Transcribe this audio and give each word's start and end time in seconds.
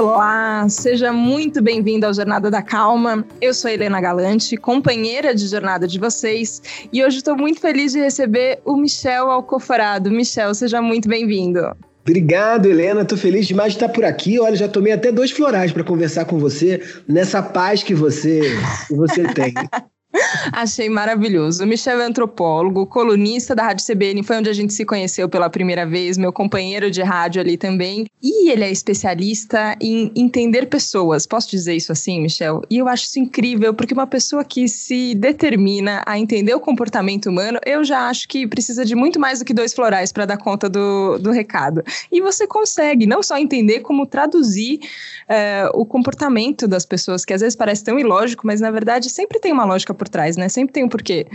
Olá, 0.00 0.64
seja 0.68 1.12
muito 1.12 1.60
bem-vindo 1.60 2.06
ao 2.06 2.14
Jornada 2.14 2.48
da 2.48 2.62
Calma. 2.62 3.26
Eu 3.40 3.52
sou 3.52 3.68
Helena 3.68 4.00
Galante, 4.00 4.56
companheira 4.56 5.34
de 5.34 5.44
jornada 5.48 5.88
de 5.88 5.98
vocês, 5.98 6.62
e 6.92 7.04
hoje 7.04 7.16
estou 7.16 7.36
muito 7.36 7.60
feliz 7.60 7.90
de 7.90 7.98
receber 7.98 8.60
o 8.64 8.76
Michel 8.76 9.28
Alcoforado. 9.28 10.08
Michel, 10.08 10.54
seja 10.54 10.80
muito 10.80 11.08
bem-vindo. 11.08 11.76
Obrigado, 12.02 12.66
Helena. 12.66 13.04
Tô 13.04 13.16
feliz 13.16 13.44
demais 13.48 13.72
de 13.72 13.78
estar 13.78 13.88
por 13.88 14.04
aqui. 14.04 14.38
Olha, 14.38 14.54
já 14.54 14.68
tomei 14.68 14.92
até 14.92 15.10
dois 15.10 15.32
florais 15.32 15.72
para 15.72 15.82
conversar 15.82 16.26
com 16.26 16.38
você 16.38 16.80
nessa 17.08 17.42
paz 17.42 17.82
que 17.82 17.92
você, 17.92 18.56
que 18.86 18.94
você 18.94 19.24
tem. 19.24 19.52
Achei 20.52 20.88
maravilhoso. 20.88 21.62
O 21.62 21.66
Michel 21.66 22.00
é 22.00 22.04
antropólogo, 22.04 22.86
colunista 22.86 23.54
da 23.54 23.64
Rádio 23.64 23.84
CBN, 23.84 24.22
foi 24.22 24.38
onde 24.38 24.48
a 24.48 24.52
gente 24.52 24.72
se 24.72 24.84
conheceu 24.84 25.28
pela 25.28 25.50
primeira 25.50 25.86
vez, 25.86 26.16
meu 26.16 26.32
companheiro 26.32 26.90
de 26.90 27.02
rádio 27.02 27.40
ali 27.40 27.56
também. 27.56 28.06
E 28.22 28.50
ele 28.50 28.64
é 28.64 28.70
especialista 28.70 29.76
em 29.80 30.10
entender 30.16 30.66
pessoas. 30.66 31.26
Posso 31.26 31.50
dizer 31.50 31.74
isso 31.74 31.92
assim, 31.92 32.22
Michel? 32.22 32.62
E 32.70 32.78
eu 32.78 32.88
acho 32.88 33.04
isso 33.04 33.18
incrível, 33.18 33.74
porque 33.74 33.94
uma 33.94 34.06
pessoa 34.06 34.44
que 34.44 34.66
se 34.66 35.14
determina 35.14 36.02
a 36.06 36.18
entender 36.18 36.54
o 36.54 36.60
comportamento 36.60 37.26
humano, 37.26 37.58
eu 37.66 37.84
já 37.84 38.08
acho 38.08 38.26
que 38.28 38.46
precisa 38.46 38.84
de 38.84 38.94
muito 38.94 39.20
mais 39.20 39.38
do 39.40 39.44
que 39.44 39.52
dois 39.52 39.74
florais 39.74 40.10
para 40.10 40.24
dar 40.24 40.38
conta 40.38 40.68
do, 40.68 41.18
do 41.18 41.30
recado. 41.30 41.82
E 42.10 42.20
você 42.20 42.46
consegue 42.46 43.06
não 43.06 43.22
só 43.22 43.36
entender, 43.36 43.80
como 43.80 44.06
traduzir 44.06 44.80
uh, 45.28 45.78
o 45.78 45.84
comportamento 45.84 46.66
das 46.66 46.86
pessoas, 46.86 47.24
que 47.24 47.34
às 47.34 47.42
vezes 47.42 47.54
parece 47.54 47.84
tão 47.84 47.98
ilógico, 47.98 48.46
mas 48.46 48.60
na 48.60 48.70
verdade 48.70 49.10
sempre 49.10 49.38
tem 49.38 49.52
uma 49.52 49.64
lógica 49.64 49.94
por 49.98 50.08
trás, 50.08 50.36
né? 50.36 50.48
Sempre 50.48 50.72
tem 50.72 50.84
um 50.84 50.88
porquê. 50.88 51.26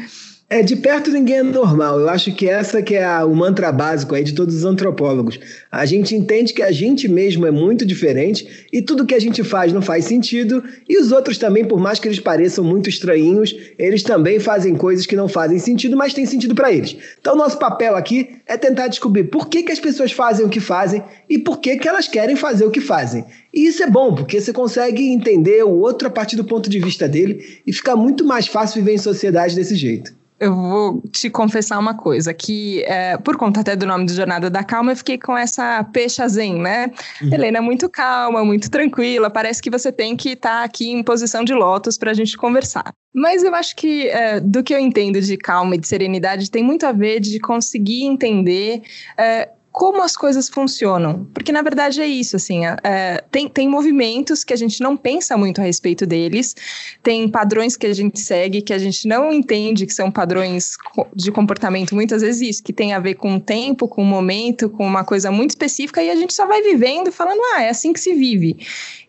É, 0.54 0.62
de 0.62 0.76
perto 0.76 1.10
ninguém 1.10 1.38
é 1.38 1.44
normal. 1.44 2.00
Eu 2.00 2.08
acho 2.08 2.32
que 2.32 2.48
essa 2.48 2.80
que 2.80 2.94
é 2.94 3.04
a, 3.04 3.26
o 3.26 3.36
mantra 3.36 3.72
básico 3.72 4.14
aí 4.14 4.24
de 4.24 4.36
todos 4.36 4.54
os 4.58 4.64
antropólogos. 4.64 5.40
A 5.72 5.84
gente 5.84 6.14
entende 6.16 6.54
que 6.54 6.62
a 6.62 6.72
gente 6.72 7.08
mesmo 7.08 7.48
é 7.48 7.50
muito 7.50 7.84
diferente 7.84 8.68
e 8.72 8.80
tudo 8.80 9.04
que 9.04 9.16
a 9.16 9.20
gente 9.20 9.44
faz 9.44 9.74
não 9.74 9.82
faz 9.82 10.06
sentido 10.06 10.64
e 10.88 11.00
os 11.00 11.12
outros 11.12 11.40
também, 11.40 11.66
por 11.66 11.80
mais 11.80 11.98
que 11.98 12.08
eles 12.08 12.20
pareçam 12.20 12.64
muito 12.64 12.88
estranhos, 12.88 13.56
eles 13.80 14.04
também 14.04 14.40
fazem 14.40 14.76
coisas 14.76 15.08
que 15.08 15.16
não 15.16 15.28
fazem 15.28 15.58
sentido, 15.58 15.98
mas 15.98 16.14
tem 16.14 16.24
sentido 16.24 16.54
para 16.54 16.72
eles. 16.72 16.96
Então, 17.20 17.36
nosso 17.36 17.58
papel 17.58 17.96
aqui 17.96 18.36
é 18.46 18.56
tentar 18.56 18.90
descobrir 18.90 19.24
por 19.24 19.50
que, 19.50 19.64
que 19.64 19.72
as 19.72 19.80
pessoas 19.80 20.12
fazem 20.12 20.46
o 20.46 20.50
que 20.50 20.60
fazem 20.60 21.04
e 21.28 21.40
por 21.40 21.62
que, 21.62 21.78
que 21.78 21.88
elas 21.88 22.08
querem 22.08 22.36
fazer 22.36 22.64
o 22.64 22.70
que 22.70 22.80
fazem. 22.80 23.26
E 23.52 23.66
isso 23.66 23.82
é 23.82 23.90
bom, 23.90 24.14
porque 24.14 24.40
você 24.40 24.54
consegue 24.54 25.12
entender 25.12 25.66
o 25.66 25.80
outro 25.80 26.08
a 26.08 26.12
partir 26.12 26.36
do 26.36 26.46
ponto 26.46 26.70
de 26.70 26.78
vista 26.78 27.08
dele 27.08 27.44
e 27.66 27.74
fica 27.74 27.96
muito 27.96 28.24
mais 28.24 28.46
fácil 28.46 28.84
viver 28.84 28.94
em 28.94 29.00
sociedade 29.00 29.56
desse 29.56 29.76
jeito 29.76 30.22
eu 30.40 30.54
vou 30.54 31.02
te 31.12 31.30
confessar 31.30 31.80
uma 31.80 31.94
coisa, 31.94 32.34
que 32.34 32.84
é, 32.84 33.18
por 33.18 33.38
conta 33.38 33.62
até 33.62 33.76
do 33.76 33.86
nome 33.86 34.06
do 34.06 34.14
Jornada 34.14 34.50
da 34.50 34.64
Calma, 34.64 34.92
eu 34.92 34.98
fiquei 34.98 35.18
com 35.18 35.38
essa 35.38 35.86
zen, 36.28 36.62
né? 36.62 36.92
Uhum. 37.22 37.34
Helena 37.34 37.60
é 37.60 37.62
muito 37.62 37.90
calma, 37.90 38.44
muito 38.44 38.70
tranquila, 38.70 39.30
parece 39.30 39.62
que 39.62 39.70
você 39.70 39.92
tem 39.92 40.16
que 40.16 40.30
estar 40.30 40.60
tá 40.60 40.64
aqui 40.64 40.90
em 40.90 41.04
posição 41.04 41.44
de 41.44 41.54
lótus 41.54 41.98
para 41.98 42.12
a 42.12 42.14
gente 42.14 42.36
conversar. 42.36 42.94
Mas 43.14 43.44
eu 43.44 43.54
acho 43.54 43.76
que 43.76 44.08
é, 44.08 44.40
do 44.40 44.64
que 44.64 44.74
eu 44.74 44.80
entendo 44.80 45.22
de 45.22 45.38
calma 45.38 45.76
e 45.76 45.78
de 45.78 45.88
serenidade 45.88 46.50
tem 46.50 46.64
muito 46.64 46.86
a 46.86 46.92
ver 46.92 47.20
de 47.20 47.40
conseguir 47.40 48.04
entender 48.04 48.82
é, 49.18 49.50
como 49.74 50.04
as 50.04 50.16
coisas 50.16 50.48
funcionam. 50.48 51.28
Porque, 51.34 51.52
na 51.52 51.64
verdade, 51.64 52.00
é 52.00 52.06
isso, 52.06 52.36
assim, 52.36 52.64
é, 52.64 52.78
é, 52.84 53.24
tem, 53.32 53.50
tem 53.50 53.68
movimentos 53.68 54.44
que 54.44 54.54
a 54.54 54.56
gente 54.56 54.80
não 54.82 54.96
pensa 54.96 55.36
muito 55.36 55.60
a 55.60 55.64
respeito 55.64 56.06
deles, 56.06 56.56
tem 57.02 57.28
padrões 57.28 57.76
que 57.76 57.88
a 57.88 57.94
gente 57.94 58.20
segue 58.20 58.62
que 58.62 58.72
a 58.72 58.78
gente 58.78 59.08
não 59.08 59.34
entende 59.34 59.88
que 59.88 59.94
são 59.94 60.12
padrões 60.12 60.76
de 61.16 61.32
comportamento, 61.32 61.96
muitas 61.96 62.22
vezes 62.22 62.50
isso, 62.50 62.64
que 62.64 62.72
tem 62.72 62.94
a 62.94 63.00
ver 63.00 63.16
com 63.16 63.36
o 63.36 63.40
tempo, 63.40 63.88
com 63.88 64.04
o 64.04 64.06
momento, 64.06 64.70
com 64.70 64.86
uma 64.86 65.04
coisa 65.04 65.32
muito 65.32 65.50
específica, 65.50 66.04
e 66.04 66.12
a 66.12 66.16
gente 66.16 66.34
só 66.36 66.46
vai 66.46 66.62
vivendo 66.62 67.12
falando, 67.12 67.42
ah, 67.56 67.64
é 67.64 67.70
assim 67.70 67.92
que 67.92 68.00
se 68.00 68.14
vive. 68.14 68.56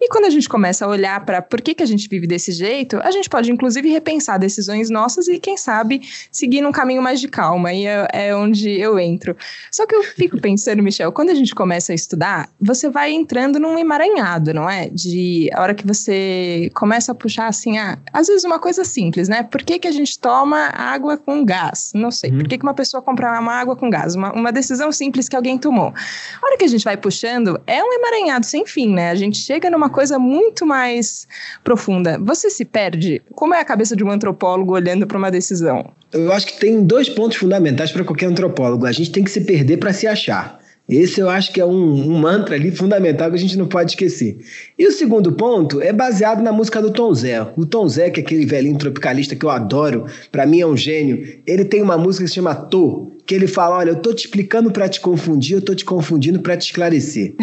E 0.05 0.09
quando 0.11 0.27
a 0.27 0.31
gente 0.31 0.47
começa 0.51 0.85
a 0.85 0.89
olhar 0.89 1.25
para 1.25 1.41
por 1.41 1.63
que, 1.63 1.75
que 1.75 1.83
a 1.83 1.87
gente 1.87 2.07
vive 2.11 2.27
desse 2.27 2.53
jeito, 2.53 3.01
a 3.03 3.11
gente 3.11 3.27
pode, 3.31 3.51
inclusive, 3.51 3.89
repensar 3.89 4.39
decisões 4.39 4.91
nossas 4.91 5.29
e, 5.29 5.39
quem 5.39 5.57
sabe, 5.57 6.03
seguir 6.31 6.61
num 6.61 6.73
caminho 6.73 7.01
mais 7.01 7.19
de 7.19 7.27
calma, 7.27 7.73
e 7.73 7.87
é, 7.87 8.07
é 8.13 8.37
onde 8.37 8.69
eu 8.69 8.99
entro. 8.99 9.35
Só 9.73 9.87
que 9.87 9.95
eu 9.95 10.03
fico 10.03 10.39
pensando 10.39 10.83
Michel, 10.83 11.11
quando 11.11 11.31
a 11.31 11.35
gente 11.35 11.55
começa 11.55 11.91
a 11.91 11.95
estudar, 11.95 12.51
você 12.61 12.91
vai 12.91 13.13
entrando 13.13 13.59
num 13.59 13.79
emaranhado, 13.79 14.53
não 14.53 14.69
é? 14.69 14.91
De 14.91 15.49
a 15.55 15.63
hora 15.63 15.75
que 15.75 15.87
você 15.87 16.71
começa 16.75 17.13
a 17.13 17.15
puxar 17.15 17.47
assim, 17.47 17.79
ah, 17.79 17.99
às 18.13 18.27
vezes 18.27 18.45
uma 18.45 18.59
coisa 18.59 18.85
simples, 18.85 19.27
né? 19.27 19.43
Por 19.43 19.63
que, 19.63 19.79
que 19.79 19.89
a 19.89 19.93
gente 19.93 20.19
toma 20.19 20.69
água 20.75 21.17
com 21.17 21.43
gás? 21.47 21.93
Não 21.95 22.11
sei. 22.11 22.31
Uhum. 22.31 22.41
Por 22.41 22.49
que, 22.49 22.59
que 22.59 22.63
uma 22.63 22.75
pessoa 22.75 23.03
compra 23.03 23.41
uma 23.41 23.55
água 23.55 23.75
com 23.75 23.89
gás? 23.89 24.15
Uma, 24.15 24.35
uma 24.35 24.53
decisão 24.53 24.93
simples 24.93 25.31
que 25.31 25.37
alguém 25.37 25.57
tomou. 25.57 25.95
A 26.43 26.47
hora 26.47 26.59
que 26.59 26.65
a 26.65 26.69
gente 26.69 26.85
vai 26.85 26.99
puxando, 26.99 27.59
é 27.67 27.83
um 27.83 27.91
emaranhado 27.95 28.45
sem 28.45 28.67
fim, 28.67 28.93
né? 28.93 29.11
A 29.11 29.15
gente 29.15 29.39
chega 29.39 29.71
numa 29.71 29.94
coisa 29.95 30.19
muito 30.19 30.67
mais 30.67 31.27
profunda. 31.63 32.19
Você 32.19 32.51
se 32.51 32.65
perde? 32.65 33.23
Como 33.33 33.55
é 33.55 33.61
a 33.61 33.65
cabeça 33.65 33.95
de 33.95 34.03
um 34.03 34.11
antropólogo 34.11 34.73
olhando 34.73 35.07
para 35.07 35.17
uma 35.17 35.31
decisão? 35.31 35.93
Eu 36.13 36.33
acho 36.33 36.47
que 36.47 36.59
tem 36.59 36.85
dois 36.85 37.09
pontos 37.09 37.39
fundamentais 37.39 37.93
para 37.93 38.05
qualquer 38.05 38.27
antropólogo. 38.27 38.87
A 38.87 38.93
gente 38.93 39.13
tem 39.13 39.23
que 39.23 39.31
se 39.31 39.43
perder 39.43 39.77
para 39.77 39.93
se 39.93 40.07
achar. 40.07 40.61
Esse 40.87 41.19
eu 41.19 41.31
acho 41.31 41.51
que 41.51 41.61
é 41.61 41.65
um, 41.65 42.11
um, 42.11 42.19
mantra 42.19 42.57
ali 42.57 42.71
fundamental 42.71 43.31
que 43.31 43.37
a 43.37 43.41
gente 43.41 43.57
não 43.57 43.67
pode 43.67 43.93
esquecer. 43.93 44.39
E 44.79 44.87
o 44.87 44.93
segundo 44.93 45.33
ponto 45.33 45.81
é 45.81 45.93
baseado 45.93 46.43
na 46.43 46.53
música 46.53 46.83
do 46.83 46.91
Tom 46.91 47.15
Zé. 47.15 47.41
O 47.57 47.65
Tom 47.65 47.89
Zé, 47.89 48.11
que 48.11 48.21
é 48.21 48.23
aquele 48.23 48.45
velhinho 48.45 48.77
tropicalista 48.77 49.35
que 49.35 49.47
eu 49.47 49.51
adoro, 49.51 50.05
para 50.31 50.45
mim 50.45 50.61
é 50.61 50.67
um 50.67 50.77
gênio, 50.77 51.41
ele 51.47 51.65
tem 51.65 51.81
uma 51.81 51.97
música 51.97 52.25
que 52.25 52.29
se 52.29 52.35
chama 52.35 52.55
Tô, 52.55 53.11
que 53.27 53.35
ele 53.35 53.47
fala: 53.47 53.79
Olha, 53.79 53.91
eu 53.91 53.97
tô 53.97 54.13
te 54.13 54.27
explicando 54.27 54.71
para 54.71 54.89
te 54.89 55.01
confundir, 55.01 55.57
eu 55.57 55.63
tô 55.63 55.75
te 55.75 55.85
confundindo 55.85 56.41
para 56.41 56.57
te 56.57 56.67
esclarecer. 56.67 57.35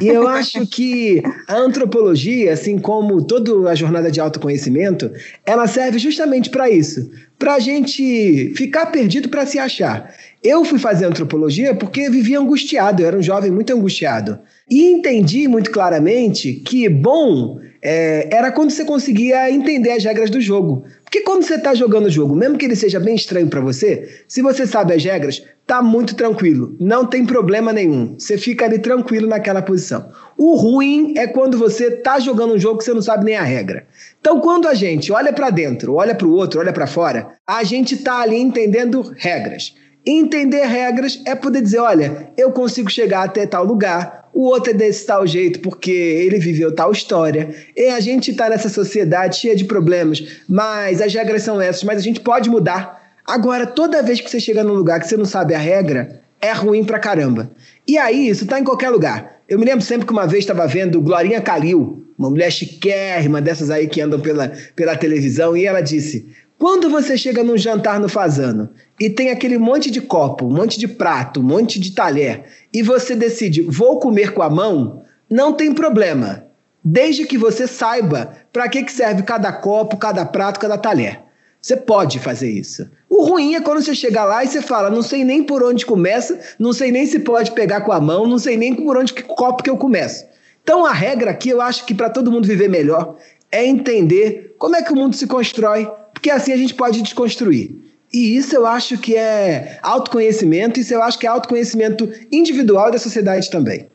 e 0.00 0.08
eu 0.08 0.26
acho 0.28 0.66
que 0.66 1.22
a 1.46 1.56
antropologia, 1.56 2.52
assim 2.52 2.78
como 2.78 3.24
toda 3.24 3.70
a 3.70 3.74
jornada 3.74 4.10
de 4.10 4.20
autoconhecimento, 4.20 5.10
ela 5.44 5.66
serve 5.66 5.98
justamente 5.98 6.50
para 6.50 6.68
isso 6.70 7.10
para 7.38 7.54
a 7.54 7.58
gente 7.60 8.52
ficar 8.56 8.86
perdido 8.86 9.28
para 9.28 9.46
se 9.46 9.58
achar. 9.58 10.12
Eu 10.42 10.64
fui 10.64 10.78
fazer 10.78 11.04
antropologia 11.04 11.74
porque 11.74 12.10
vivia 12.10 12.40
angustiado, 12.40 13.00
eu 13.00 13.06
era 13.06 13.16
um 13.16 13.22
jovem 13.22 13.50
muito 13.50 13.72
angustiado. 13.72 14.40
E 14.68 14.90
entendi 14.90 15.46
muito 15.46 15.70
claramente 15.70 16.52
que 16.52 16.88
bom 16.88 17.60
é, 17.82 18.28
era 18.34 18.50
quando 18.50 18.70
você 18.70 18.84
conseguia 18.84 19.50
entender 19.50 19.92
as 19.92 20.04
regras 20.04 20.30
do 20.30 20.40
jogo. 20.40 20.84
Porque 21.04 21.22
quando 21.22 21.42
você 21.42 21.54
está 21.54 21.74
jogando 21.74 22.06
o 22.06 22.10
jogo, 22.10 22.34
mesmo 22.34 22.58
que 22.58 22.66
ele 22.66 22.76
seja 22.76 23.00
bem 23.00 23.14
estranho 23.14 23.48
para 23.48 23.60
você, 23.60 24.22
se 24.28 24.42
você 24.42 24.66
sabe 24.66 24.92
as 24.92 25.02
regras, 25.02 25.42
tá 25.66 25.80
muito 25.82 26.14
tranquilo, 26.14 26.76
não 26.78 27.06
tem 27.06 27.24
problema 27.24 27.72
nenhum. 27.72 28.14
Você 28.18 28.36
fica 28.36 28.64
ali 28.64 28.78
tranquilo 28.78 29.26
naquela 29.26 29.62
posição. 29.62 30.10
O 30.36 30.54
ruim 30.54 31.14
é 31.16 31.26
quando 31.26 31.56
você 31.56 31.90
tá 31.90 32.18
jogando 32.18 32.54
um 32.54 32.58
jogo 32.58 32.78
que 32.78 32.84
você 32.84 32.92
não 32.92 33.02
sabe 33.02 33.24
nem 33.24 33.36
a 33.36 33.42
regra. 33.42 33.86
Então, 34.20 34.40
quando 34.40 34.68
a 34.68 34.74
gente 34.74 35.10
olha 35.12 35.32
para 35.32 35.50
dentro, 35.50 35.94
olha 35.94 36.14
para 36.14 36.26
o 36.26 36.32
outro, 36.32 36.60
olha 36.60 36.72
para 36.72 36.86
fora, 36.86 37.28
a 37.46 37.62
gente 37.64 37.96
tá 37.96 38.20
ali 38.20 38.36
entendendo 38.36 39.14
regras. 39.16 39.74
Entender 40.06 40.64
regras 40.64 41.20
é 41.26 41.34
poder 41.34 41.60
dizer, 41.60 41.80
olha, 41.80 42.30
eu 42.36 42.50
consigo 42.50 42.90
chegar 42.90 43.24
até 43.24 43.46
tal 43.46 43.64
lugar, 43.64 44.17
o 44.32 44.42
outro 44.42 44.70
é 44.70 44.74
desse 44.74 45.06
tal 45.06 45.26
jeito 45.26 45.60
porque 45.60 45.90
ele 45.90 46.38
viveu 46.38 46.74
tal 46.74 46.92
história. 46.92 47.54
E 47.76 47.88
a 47.88 48.00
gente 48.00 48.30
está 48.30 48.48
nessa 48.48 48.68
sociedade 48.68 49.38
cheia 49.38 49.56
de 49.56 49.64
problemas, 49.64 50.24
mas 50.48 51.00
as 51.00 51.12
regras 51.12 51.42
são 51.42 51.60
essas, 51.60 51.84
mas 51.84 51.98
a 51.98 52.02
gente 52.02 52.20
pode 52.20 52.48
mudar. 52.48 52.98
Agora, 53.26 53.66
toda 53.66 54.02
vez 54.02 54.20
que 54.20 54.30
você 54.30 54.40
chega 54.40 54.64
num 54.64 54.74
lugar 54.74 55.00
que 55.00 55.08
você 55.08 55.16
não 55.16 55.24
sabe 55.24 55.54
a 55.54 55.58
regra, 55.58 56.22
é 56.40 56.52
ruim 56.52 56.84
pra 56.84 56.98
caramba. 56.98 57.50
E 57.86 57.98
aí, 57.98 58.28
isso 58.28 58.46
tá 58.46 58.58
em 58.58 58.64
qualquer 58.64 58.90
lugar. 58.90 59.42
Eu 59.48 59.58
me 59.58 59.64
lembro 59.64 59.84
sempre 59.84 60.06
que 60.06 60.12
uma 60.12 60.26
vez 60.26 60.44
estava 60.44 60.66
vendo 60.66 61.00
Glorinha 61.00 61.40
Calil, 61.40 62.04
uma 62.18 62.30
mulher 62.30 62.50
chiquérrima 62.50 63.40
dessas 63.40 63.70
aí 63.70 63.86
que 63.86 64.00
andam 64.00 64.20
pela, 64.20 64.52
pela 64.74 64.96
televisão, 64.96 65.56
e 65.56 65.64
ela 65.64 65.80
disse: 65.80 66.28
quando 66.58 66.90
você 66.90 67.16
chega 67.16 67.44
num 67.44 67.56
jantar 67.56 68.00
no 68.00 68.08
Fazano 68.08 68.70
e 69.00 69.08
tem 69.08 69.30
aquele 69.30 69.56
monte 69.56 69.92
de 69.92 70.00
copo, 70.00 70.46
um 70.46 70.52
monte 70.52 70.76
de 70.76 70.88
prato, 70.88 71.38
um 71.38 71.44
monte 71.44 71.78
de 71.78 71.92
talher, 71.92 72.46
e 72.74 72.82
você 72.82 73.14
decide, 73.14 73.62
vou 73.62 74.00
comer 74.00 74.34
com 74.34 74.42
a 74.42 74.50
mão, 74.50 75.04
não 75.30 75.52
tem 75.52 75.72
problema. 75.72 76.44
Desde 76.84 77.26
que 77.26 77.38
você 77.38 77.68
saiba 77.68 78.32
para 78.52 78.68
que, 78.68 78.82
que 78.82 78.90
serve 78.90 79.22
cada 79.22 79.52
copo, 79.52 79.96
cada 79.96 80.26
prato, 80.26 80.58
cada 80.58 80.76
talher. 80.76 81.20
Você 81.60 81.76
pode 81.76 82.18
fazer 82.18 82.50
isso. 82.50 82.88
O 83.08 83.24
ruim 83.24 83.54
é 83.54 83.60
quando 83.60 83.82
você 83.82 83.94
chega 83.94 84.24
lá 84.24 84.42
e 84.42 84.48
você 84.48 84.60
fala, 84.60 84.90
não 84.90 85.02
sei 85.02 85.24
nem 85.24 85.44
por 85.44 85.62
onde 85.62 85.86
começa, 85.86 86.40
não 86.58 86.72
sei 86.72 86.90
nem 86.90 87.06
se 87.06 87.20
pode 87.20 87.52
pegar 87.52 87.82
com 87.82 87.92
a 87.92 88.00
mão, 88.00 88.26
não 88.26 88.38
sei 88.38 88.56
nem 88.56 88.74
por 88.74 88.96
onde 88.96 89.12
que 89.12 89.22
copo 89.22 89.62
que 89.62 89.70
eu 89.70 89.76
começo. 89.76 90.24
Então 90.62 90.84
a 90.84 90.92
regra 90.92 91.30
aqui, 91.30 91.50
eu 91.50 91.60
acho 91.60 91.84
que 91.84 91.94
para 91.94 92.10
todo 92.10 92.32
mundo 92.32 92.48
viver 92.48 92.68
melhor, 92.68 93.16
é 93.50 93.64
entender 93.64 94.54
como 94.58 94.76
é 94.76 94.82
que 94.82 94.92
o 94.92 94.96
mundo 94.96 95.14
se 95.16 95.26
constrói, 95.26 95.90
porque 96.18 96.30
assim 96.30 96.52
a 96.52 96.56
gente 96.56 96.74
pode 96.74 97.00
desconstruir. 97.00 97.70
E 98.12 98.36
isso 98.36 98.56
eu 98.56 98.66
acho 98.66 98.98
que 98.98 99.14
é 99.14 99.78
autoconhecimento, 99.82 100.80
isso 100.80 100.92
eu 100.92 101.02
acho 101.02 101.18
que 101.18 101.26
é 101.26 101.30
autoconhecimento 101.30 102.10
individual 102.32 102.90
da 102.90 102.98
sociedade 102.98 103.48
também. 103.50 103.86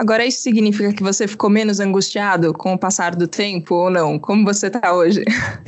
Agora, 0.00 0.24
isso 0.24 0.40
significa 0.40 0.94
que 0.94 1.02
você 1.02 1.28
ficou 1.28 1.50
menos 1.50 1.78
angustiado 1.78 2.54
com 2.54 2.72
o 2.72 2.78
passar 2.78 3.14
do 3.14 3.28
tempo 3.28 3.74
ou 3.74 3.90
não? 3.90 4.18
Como 4.18 4.46
você 4.46 4.68
está 4.68 4.94
hoje? 4.94 5.22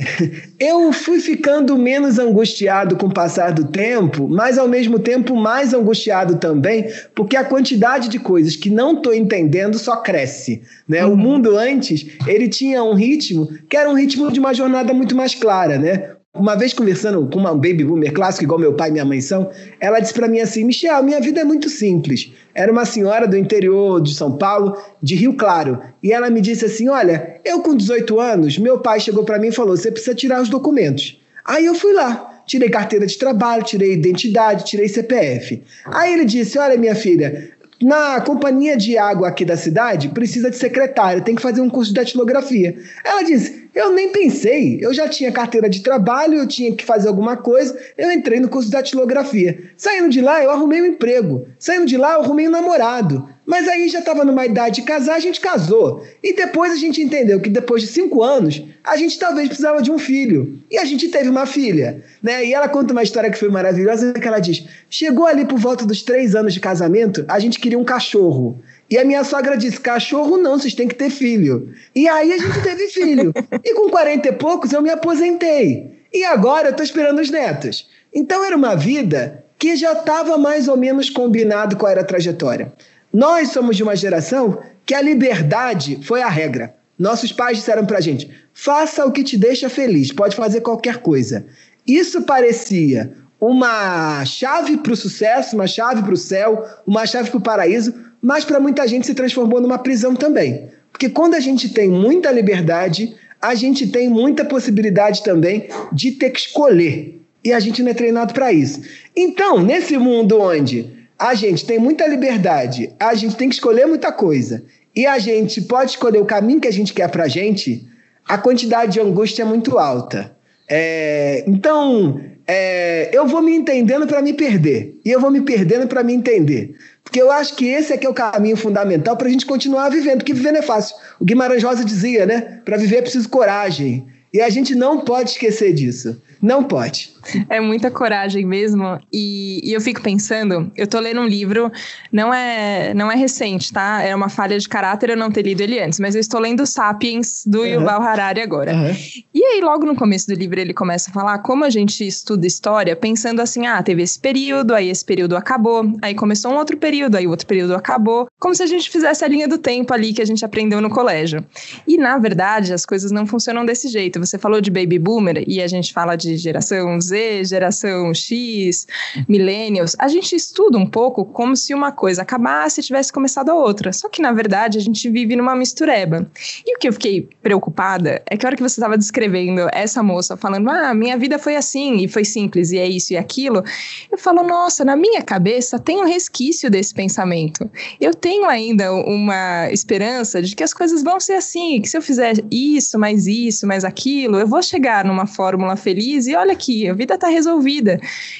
Eu 0.59 0.91
fui 0.91 1.19
ficando 1.19 1.77
menos 1.77 2.17
angustiado 2.17 2.95
com 2.95 3.05
o 3.05 3.13
passar 3.13 3.51
do 3.51 3.65
tempo, 3.65 4.27
mas 4.27 4.57
ao 4.57 4.67
mesmo 4.67 4.97
tempo 4.97 5.35
mais 5.35 5.71
angustiado 5.71 6.37
também, 6.37 6.87
porque 7.13 7.37
a 7.37 7.43
quantidade 7.43 8.09
de 8.09 8.17
coisas 8.17 8.55
que 8.55 8.71
não 8.71 8.93
estou 8.93 9.13
entendendo 9.13 9.77
só 9.77 9.97
cresce. 9.97 10.63
Né? 10.89 11.05
Uhum. 11.05 11.13
O 11.13 11.15
mundo 11.17 11.55
antes, 11.55 12.03
ele 12.25 12.49
tinha 12.49 12.83
um 12.83 12.95
ritmo 12.95 13.47
que 13.69 13.77
era 13.77 13.87
um 13.87 13.93
ritmo 13.93 14.31
de 14.31 14.39
uma 14.39 14.55
jornada 14.55 14.95
muito 14.95 15.15
mais 15.15 15.35
clara, 15.35 15.77
né? 15.77 16.09
Uma 16.35 16.55
vez 16.55 16.73
conversando 16.73 17.29
com 17.29 17.37
uma 17.37 17.53
baby 17.53 17.83
boomer 17.83 18.11
clássica, 18.11 18.43
igual 18.43 18.59
meu 18.59 18.73
pai 18.73 18.89
e 18.89 18.93
minha 18.93 19.05
mãe 19.05 19.21
são, 19.21 19.51
ela 19.79 19.99
disse 19.99 20.15
para 20.15 20.27
mim 20.27 20.39
assim: 20.39 20.63
Michel, 20.63 21.03
minha 21.03 21.21
vida 21.21 21.41
é 21.41 21.43
muito 21.43 21.69
simples. 21.69 22.33
Era 22.55 22.71
uma 22.71 22.85
senhora 22.85 23.27
do 23.27 23.37
interior 23.37 24.01
de 24.01 24.15
São 24.15 24.35
Paulo, 24.35 24.75
de 24.99 25.13
Rio 25.13 25.35
Claro. 25.35 25.79
E 26.01 26.11
ela 26.11 26.31
me 26.31 26.41
disse 26.41 26.65
assim: 26.65 26.89
Olha, 26.89 27.39
eu 27.45 27.61
com 27.61 27.75
18 27.75 28.19
anos, 28.19 28.57
meu 28.57 28.79
pai 28.79 28.99
chegou 28.99 29.23
para 29.23 29.37
mim 29.37 29.49
e 29.49 29.51
falou: 29.51 29.77
Você 29.77 29.91
precisa 29.91 30.15
tirar 30.15 30.41
os 30.41 30.49
documentos. 30.49 31.21
Aí 31.45 31.67
eu 31.67 31.75
fui 31.75 31.93
lá, 31.93 32.41
tirei 32.47 32.67
carteira 32.67 33.05
de 33.05 33.15
trabalho, 33.15 33.63
tirei 33.63 33.93
identidade, 33.93 34.65
tirei 34.65 34.87
CPF. 34.87 35.61
Aí 35.85 36.13
ele 36.13 36.25
disse: 36.25 36.57
Olha, 36.57 36.75
minha 36.79 36.95
filha, 36.95 37.51
na 37.83 38.21
companhia 38.21 38.77
de 38.77 38.97
água 38.97 39.27
aqui 39.27 39.45
da 39.45 39.57
cidade 39.57 40.09
precisa 40.09 40.49
de 40.49 40.57
secretária, 40.57 41.21
tem 41.21 41.35
que 41.35 41.41
fazer 41.41 41.61
um 41.61 41.69
curso 41.69 41.91
de 41.91 41.99
datilografia. 41.99 42.75
Ela 43.03 43.23
disse: 43.23 43.63
eu 43.73 43.91
nem 43.91 44.11
pensei, 44.11 44.77
eu 44.81 44.93
já 44.93 45.09
tinha 45.09 45.31
carteira 45.31 45.67
de 45.67 45.81
trabalho, 45.81 46.35
eu 46.35 46.47
tinha 46.47 46.75
que 46.75 46.85
fazer 46.85 47.07
alguma 47.07 47.35
coisa, 47.35 47.75
eu 47.97 48.11
entrei 48.11 48.39
no 48.39 48.47
curso 48.47 48.67
de 48.67 48.73
datilografia. 48.73 49.71
Saindo 49.75 50.09
de 50.09 50.21
lá, 50.21 50.43
eu 50.43 50.51
arrumei 50.51 50.81
um 50.81 50.85
emprego. 50.85 51.47
Saindo 51.57 51.87
de 51.87 51.97
lá, 51.97 52.13
eu 52.13 52.21
arrumei 52.21 52.47
um 52.47 52.51
namorado. 52.51 53.27
Mas 53.45 53.67
aí 53.67 53.89
já 53.89 53.99
estava 53.99 54.23
numa 54.23 54.45
idade 54.45 54.75
de 54.75 54.81
casar, 54.83 55.15
a 55.15 55.19
gente 55.19 55.41
casou. 55.41 56.05
E 56.23 56.33
depois 56.33 56.71
a 56.71 56.77
gente 56.77 57.01
entendeu 57.01 57.41
que 57.41 57.49
depois 57.49 57.81
de 57.81 57.89
cinco 57.89 58.23
anos, 58.23 58.63
a 58.83 58.95
gente 58.95 59.19
talvez 59.19 59.47
precisava 59.47 59.81
de 59.81 59.91
um 59.91 59.99
filho. 59.99 60.59
E 60.71 60.77
a 60.77 60.85
gente 60.85 61.09
teve 61.09 61.29
uma 61.29 61.45
filha. 61.45 62.03
Né? 62.21 62.45
E 62.45 62.53
ela 62.53 62.69
conta 62.69 62.93
uma 62.93 63.03
história 63.03 63.29
que 63.29 63.37
foi 63.37 63.49
maravilhosa, 63.49 64.13
que 64.13 64.27
ela 64.27 64.39
diz, 64.39 64.65
chegou 64.89 65.25
ali 65.25 65.45
por 65.45 65.59
volta 65.59 65.85
dos 65.85 66.03
três 66.03 66.35
anos 66.35 66.53
de 66.53 66.59
casamento, 66.59 67.25
a 67.27 67.37
gente 67.39 67.59
queria 67.59 67.77
um 67.77 67.83
cachorro. 67.83 68.61
E 68.89 68.97
a 68.97 69.03
minha 69.03 69.23
sogra 69.23 69.57
disse: 69.57 69.79
cachorro 69.79 70.37
não, 70.37 70.57
vocês 70.57 70.73
têm 70.73 70.87
que 70.87 70.95
ter 70.95 71.09
filho. 71.09 71.69
E 71.93 72.07
aí 72.07 72.31
a 72.31 72.37
gente 72.37 72.61
teve 72.61 72.87
filho. 72.87 73.33
E 73.63 73.73
com 73.73 73.89
40 73.89 74.27
e 74.27 74.31
poucos 74.33 74.71
eu 74.71 74.81
me 74.81 74.89
aposentei. 74.89 75.93
E 76.13 76.23
agora 76.23 76.67
eu 76.67 76.71
estou 76.71 76.85
esperando 76.85 77.19
os 77.19 77.29
netos. 77.29 77.89
Então 78.13 78.43
era 78.45 78.55
uma 78.55 78.75
vida 78.75 79.43
que 79.57 79.75
já 79.75 79.93
estava 79.93 80.37
mais 80.37 80.67
ou 80.67 80.77
menos 80.77 81.09
combinado 81.09 81.77
qual 81.77 81.91
era 81.91 82.01
a 82.01 82.05
trajetória. 82.05 82.71
Nós 83.13 83.51
somos 83.51 83.77
de 83.77 83.83
uma 83.83 83.95
geração 83.95 84.57
que 84.85 84.95
a 84.95 85.01
liberdade 85.01 85.99
foi 86.03 86.23
a 86.23 86.29
regra. 86.29 86.75
Nossos 86.97 87.31
pais 87.31 87.57
disseram 87.57 87.85
pra 87.85 88.01
gente: 88.01 88.29
faça 88.53 89.05
o 89.05 89.11
que 89.11 89.23
te 89.23 89.37
deixa 89.37 89.69
feliz, 89.69 90.11
pode 90.11 90.35
fazer 90.35 90.61
qualquer 90.61 90.97
coisa. 90.97 91.45
Isso 91.85 92.23
parecia 92.23 93.13
uma 93.39 94.25
chave 94.25 94.77
para 94.77 94.93
o 94.93 94.95
sucesso, 94.95 95.55
uma 95.55 95.67
chave 95.67 96.01
para 96.01 96.13
o 96.13 96.17
céu, 96.17 96.65
uma 96.87 97.05
chave 97.05 97.29
para 97.29 97.37
o 97.37 97.41
paraíso, 97.41 97.93
mas 98.21 98.45
para 98.45 98.59
muita 98.59 98.87
gente 98.87 99.05
se 99.05 99.13
transformou 99.13 99.61
numa 99.61 99.77
prisão 99.77 100.15
também. 100.15 100.69
Porque 100.91 101.09
quando 101.09 101.35
a 101.35 101.39
gente 101.39 101.69
tem 101.69 101.89
muita 101.89 102.31
liberdade, 102.31 103.15
a 103.41 103.53
gente 103.53 103.87
tem 103.87 104.09
muita 104.09 104.45
possibilidade 104.45 105.21
também 105.23 105.67
de 105.91 106.11
ter 106.11 106.29
que 106.29 106.39
escolher. 106.39 107.21
E 107.43 107.51
a 107.51 107.59
gente 107.59 107.83
não 107.83 107.91
é 107.91 107.93
treinado 107.93 108.33
para 108.33 108.53
isso. 108.53 108.81
Então, 109.13 109.61
nesse 109.61 109.97
mundo 109.97 110.39
onde 110.39 111.02
a 111.23 111.33
gente 111.35 111.65
tem 111.65 111.79
muita 111.79 112.05
liberdade, 112.05 112.93
a 112.99 113.13
gente 113.13 113.37
tem 113.37 113.47
que 113.47 113.55
escolher 113.55 113.85
muita 113.85 114.11
coisa, 114.11 114.61
e 114.93 115.05
a 115.05 115.17
gente 115.17 115.61
pode 115.61 115.91
escolher 115.91 116.19
o 116.19 116.25
caminho 116.25 116.59
que 116.59 116.67
a 116.67 116.73
gente 116.73 116.93
quer 116.93 117.09
para 117.09 117.23
a 117.23 117.27
gente, 117.29 117.87
a 118.27 118.37
quantidade 118.37 118.91
de 118.91 118.99
angústia 118.99 119.43
é 119.43 119.45
muito 119.45 119.79
alta. 119.79 120.35
É, 120.69 121.45
então, 121.47 122.19
é, 122.45 123.09
eu 123.13 123.25
vou 123.25 123.41
me 123.41 123.55
entendendo 123.55 124.05
para 124.05 124.21
me 124.21 124.33
perder. 124.33 124.99
E 125.05 125.11
eu 125.11 125.19
vou 125.19 125.31
me 125.31 125.39
perdendo 125.39 125.87
para 125.87 126.03
me 126.03 126.13
entender. 126.13 126.75
Porque 127.01 127.21
eu 127.21 127.31
acho 127.31 127.55
que 127.55 127.67
esse 127.67 127.93
é 127.93 127.97
que 127.97 128.05
é 128.05 128.09
o 128.09 128.13
caminho 128.13 128.57
fundamental 128.57 129.15
para 129.15 129.27
a 129.27 129.31
gente 129.31 129.45
continuar 129.45 129.89
vivendo, 129.89 130.17
porque 130.17 130.33
vivendo 130.33 130.57
é 130.57 130.61
fácil. 130.61 130.95
O 131.21 131.25
Guimarães 131.25 131.63
Rosa 131.63 131.85
dizia, 131.85 132.25
né? 132.25 132.59
Para 132.65 132.75
viver 132.75 132.97
é 132.97 133.01
preciso 133.01 133.29
coragem. 133.29 134.05
E 134.33 134.41
a 134.41 134.49
gente 134.49 134.75
não 134.75 134.99
pode 134.99 135.31
esquecer 135.31 135.73
disso. 135.73 136.21
Não 136.43 136.61
pode. 136.61 137.13
É 137.49 137.61
muita 137.61 137.89
coragem 137.89 138.45
mesmo. 138.45 138.99
E, 139.11 139.61
e, 139.63 139.71
eu 139.71 139.79
fico 139.79 140.01
pensando, 140.01 140.69
eu 140.75 140.85
tô 140.85 140.99
lendo 140.99 141.21
um 141.21 141.25
livro, 141.25 141.71
não 142.11 142.33
é, 142.33 142.93
não 142.93 143.09
é 143.09 143.15
recente, 143.15 143.71
tá? 143.71 144.01
É 144.01 144.13
uma 144.13 144.27
falha 144.27 144.59
de 144.59 144.67
caráter 144.67 145.11
eu 145.11 145.15
não 145.15 145.31
ter 145.31 145.43
lido 145.43 145.61
ele 145.61 145.79
antes, 145.79 146.01
mas 146.01 146.15
eu 146.15 146.19
estou 146.19 146.41
lendo 146.41 146.65
Sapiens 146.65 147.43
do 147.45 147.59
uhum. 147.59 147.65
Yuval 147.65 148.01
Harari 148.01 148.41
agora. 148.41 148.73
Uhum. 148.73 148.93
E 149.33 149.41
aí, 149.41 149.61
logo 149.61 149.85
no 149.85 149.95
começo 149.95 150.27
do 150.27 150.33
livro, 150.33 150.59
ele 150.59 150.73
começa 150.73 151.09
a 151.09 151.13
falar 151.13 151.39
como 151.39 151.63
a 151.63 151.69
gente 151.69 152.05
estuda 152.05 152.45
história, 152.45 152.93
pensando 152.93 153.41
assim: 153.41 153.65
ah, 153.65 153.81
teve 153.81 154.03
esse 154.03 154.19
período, 154.19 154.75
aí 154.75 154.89
esse 154.89 155.05
período 155.05 155.37
acabou, 155.37 155.93
aí 156.01 156.13
começou 156.13 156.51
um 156.51 156.57
outro 156.57 156.75
período, 156.75 157.15
aí 157.15 157.25
outro 157.25 157.47
período 157.47 157.73
acabou. 157.73 158.27
Como 158.37 158.53
se 158.53 158.61
a 158.61 158.67
gente 158.67 158.89
fizesse 158.89 159.23
a 159.23 159.29
linha 159.29 159.47
do 159.47 159.57
tempo 159.57 159.93
ali 159.93 160.11
que 160.11 160.21
a 160.21 160.25
gente 160.25 160.43
aprendeu 160.43 160.81
no 160.81 160.89
colégio. 160.89 161.45
E 161.87 161.97
na 161.97 162.17
verdade, 162.17 162.73
as 162.73 162.85
coisas 162.85 163.11
não 163.11 163.25
funcionam 163.25 163.65
desse 163.65 163.87
jeito. 163.87 164.19
Você 164.19 164.37
falou 164.37 164.59
de 164.59 164.69
baby 164.69 164.99
boomer 164.99 165.45
e 165.47 165.61
a 165.61 165.67
gente 165.67 165.93
fala 165.93 166.17
de 166.17 166.32
geração 166.37 166.99
Z, 166.99 167.45
geração 167.45 168.13
X, 168.13 168.87
millennials, 169.27 169.95
a 169.99 170.07
gente 170.07 170.35
estuda 170.35 170.77
um 170.77 170.85
pouco 170.85 171.25
como 171.25 171.55
se 171.55 171.73
uma 171.73 171.91
coisa 171.91 172.21
acabasse 172.21 172.81
e 172.81 172.83
tivesse 172.83 173.11
começado 173.11 173.49
a 173.49 173.55
outra. 173.55 173.91
Só 173.93 174.09
que, 174.09 174.21
na 174.21 174.31
verdade, 174.31 174.77
a 174.77 174.81
gente 174.81 175.09
vive 175.09 175.35
numa 175.35 175.55
mistureba. 175.55 176.29
E 176.65 176.75
o 176.75 176.79
que 176.79 176.87
eu 176.87 176.93
fiquei 176.93 177.27
preocupada 177.41 178.21
é 178.25 178.37
que 178.37 178.45
a 178.45 178.49
hora 178.49 178.55
que 178.55 178.63
você 178.63 178.79
estava 178.79 178.97
descrevendo 178.97 179.67
essa 179.71 180.01
moça 180.01 180.35
falando, 180.37 180.69
ah, 180.69 180.93
minha 180.93 181.17
vida 181.17 181.37
foi 181.37 181.55
assim, 181.55 181.97
e 181.97 182.07
foi 182.07 182.25
simples, 182.25 182.71
e 182.71 182.77
é 182.77 182.87
isso 182.87 183.13
e 183.13 183.17
aquilo, 183.17 183.63
eu 184.11 184.17
falo, 184.17 184.43
nossa, 184.43 184.83
na 184.83 184.95
minha 184.95 185.21
cabeça 185.21 185.79
tem 185.79 185.97
um 185.97 186.05
resquício 186.05 186.69
desse 186.69 186.93
pensamento. 186.93 187.69
Eu 187.99 188.13
tenho 188.13 188.45
ainda 188.45 188.91
uma 188.93 189.69
esperança 189.71 190.41
de 190.41 190.55
que 190.55 190.63
as 190.63 190.73
coisas 190.73 191.03
vão 191.03 191.19
ser 191.19 191.33
assim, 191.33 191.81
que 191.81 191.89
se 191.89 191.97
eu 191.97 192.01
fizer 192.01 192.35
isso, 192.51 192.97
mais 192.97 193.27
isso, 193.27 193.67
mais 193.67 193.83
aquilo, 193.83 194.37
eu 194.37 194.47
vou 194.47 194.61
chegar 194.61 195.05
numa 195.05 195.25
fórmula 195.25 195.75
feliz 195.75 196.22
e 196.27 196.35
olha 196.35 196.53
aqui, 196.53 196.87
a 196.87 196.93
vida 196.93 197.15
está 197.15 197.27
resolvida. 197.27 197.99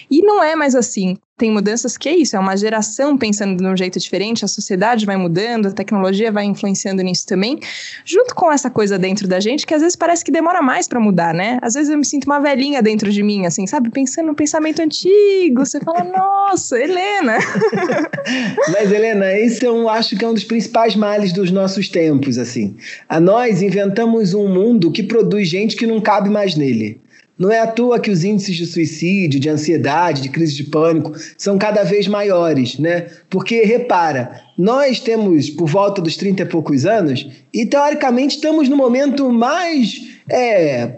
E 0.09 0.21
não 0.21 0.44
é 0.44 0.56
mais 0.56 0.75
assim. 0.75 1.18
Tem 1.35 1.50
mudanças 1.51 1.97
que 1.97 2.07
é 2.07 2.15
isso, 2.15 2.35
é 2.35 2.39
uma 2.39 2.56
geração 2.56 3.18
pensando 3.18 3.57
de 3.57 3.68
um 3.68 3.75
jeito 3.75 4.00
diferente, 4.00 4.45
a 4.45 4.47
sociedade 4.47 5.03
vai 5.03 5.18
mudando, 5.18 5.65
a 5.65 5.71
tecnologia 5.71 6.31
vai 6.31 6.45
influenciando 6.45 7.01
nisso 7.01 7.25
também, 7.25 7.59
junto 8.06 8.35
com 8.35 8.51
essa 8.51 8.69
coisa 8.69 9.00
dentro 9.00 9.27
da 9.27 9.39
gente 9.39 9.65
que 9.65 9.74
às 9.74 9.81
vezes 9.81 9.95
parece 9.95 10.24
que 10.24 10.31
demora 10.31 10.62
mais 10.62 10.88
para 10.88 11.00
mudar, 11.00 11.33
né? 11.33 11.57
Às 11.63 11.74
vezes 11.74 11.89
eu 11.89 11.97
me 11.97 12.06
sinto 12.06 12.25
uma 12.25 12.39
velhinha 12.39 12.83
dentro 12.83 13.12
de 13.12 13.24
mim, 13.24 13.47
assim, 13.47 13.65
sabe? 13.65 13.89
Pensando 13.89 14.27
no 14.27 14.35
pensamento 14.35 14.80
antigo, 14.80 15.65
você 15.65 15.80
fala, 15.80 16.03
nossa, 16.15 16.80
Helena! 16.80 17.39
Mas, 18.71 18.92
Helena, 18.92 19.35
esse 19.35 19.66
eu 19.66 19.90
acho 19.90 20.16
que 20.16 20.23
é 20.23 20.28
um 20.28 20.35
dos 20.35 20.44
principais 20.44 20.95
males 20.95 21.33
dos 21.33 21.49
nossos 21.49 21.90
tempos, 21.90 22.37
assim. 22.37 22.75
A 23.09 23.19
nós 23.19 23.63
inventamos 23.63 24.35
um 24.35 24.47
mundo 24.47 24.92
que 24.92 25.02
produz 25.02 25.49
gente 25.49 25.75
que 25.75 25.87
não 25.87 25.99
cabe 25.99 26.30
mais 26.30 26.56
nele. 26.56 27.02
Não 27.37 27.52
é 27.52 27.59
à 27.59 27.68
toa 27.68 27.99
que 27.99 28.11
os 28.11 28.23
índices 28.23 28.56
de 28.56 28.66
suicídio, 28.66 29.40
de 29.40 29.49
ansiedade, 29.49 30.21
de 30.21 30.30
crise 30.30 30.56
de 30.56 30.66
pânico 30.66 31.13
são 31.35 31.57
cada 31.57 31.83
vez 31.83 32.07
maiores, 32.07 32.78
né? 32.78 33.07
Porque, 33.30 33.63
repara, 33.63 34.40
nós 34.57 34.99
temos 34.99 35.49
por 35.49 35.68
volta 35.68 35.99
dos 36.02 36.16
30 36.16 36.44
e 36.44 36.45
poucos 36.45 36.85
anos 36.85 37.28
e, 37.52 37.66
teoricamente, 37.66 38.35
estamos 38.35 38.69
no 38.69 38.78
momento 38.78 39.31
mais 39.31 39.99
é, 40.30 40.92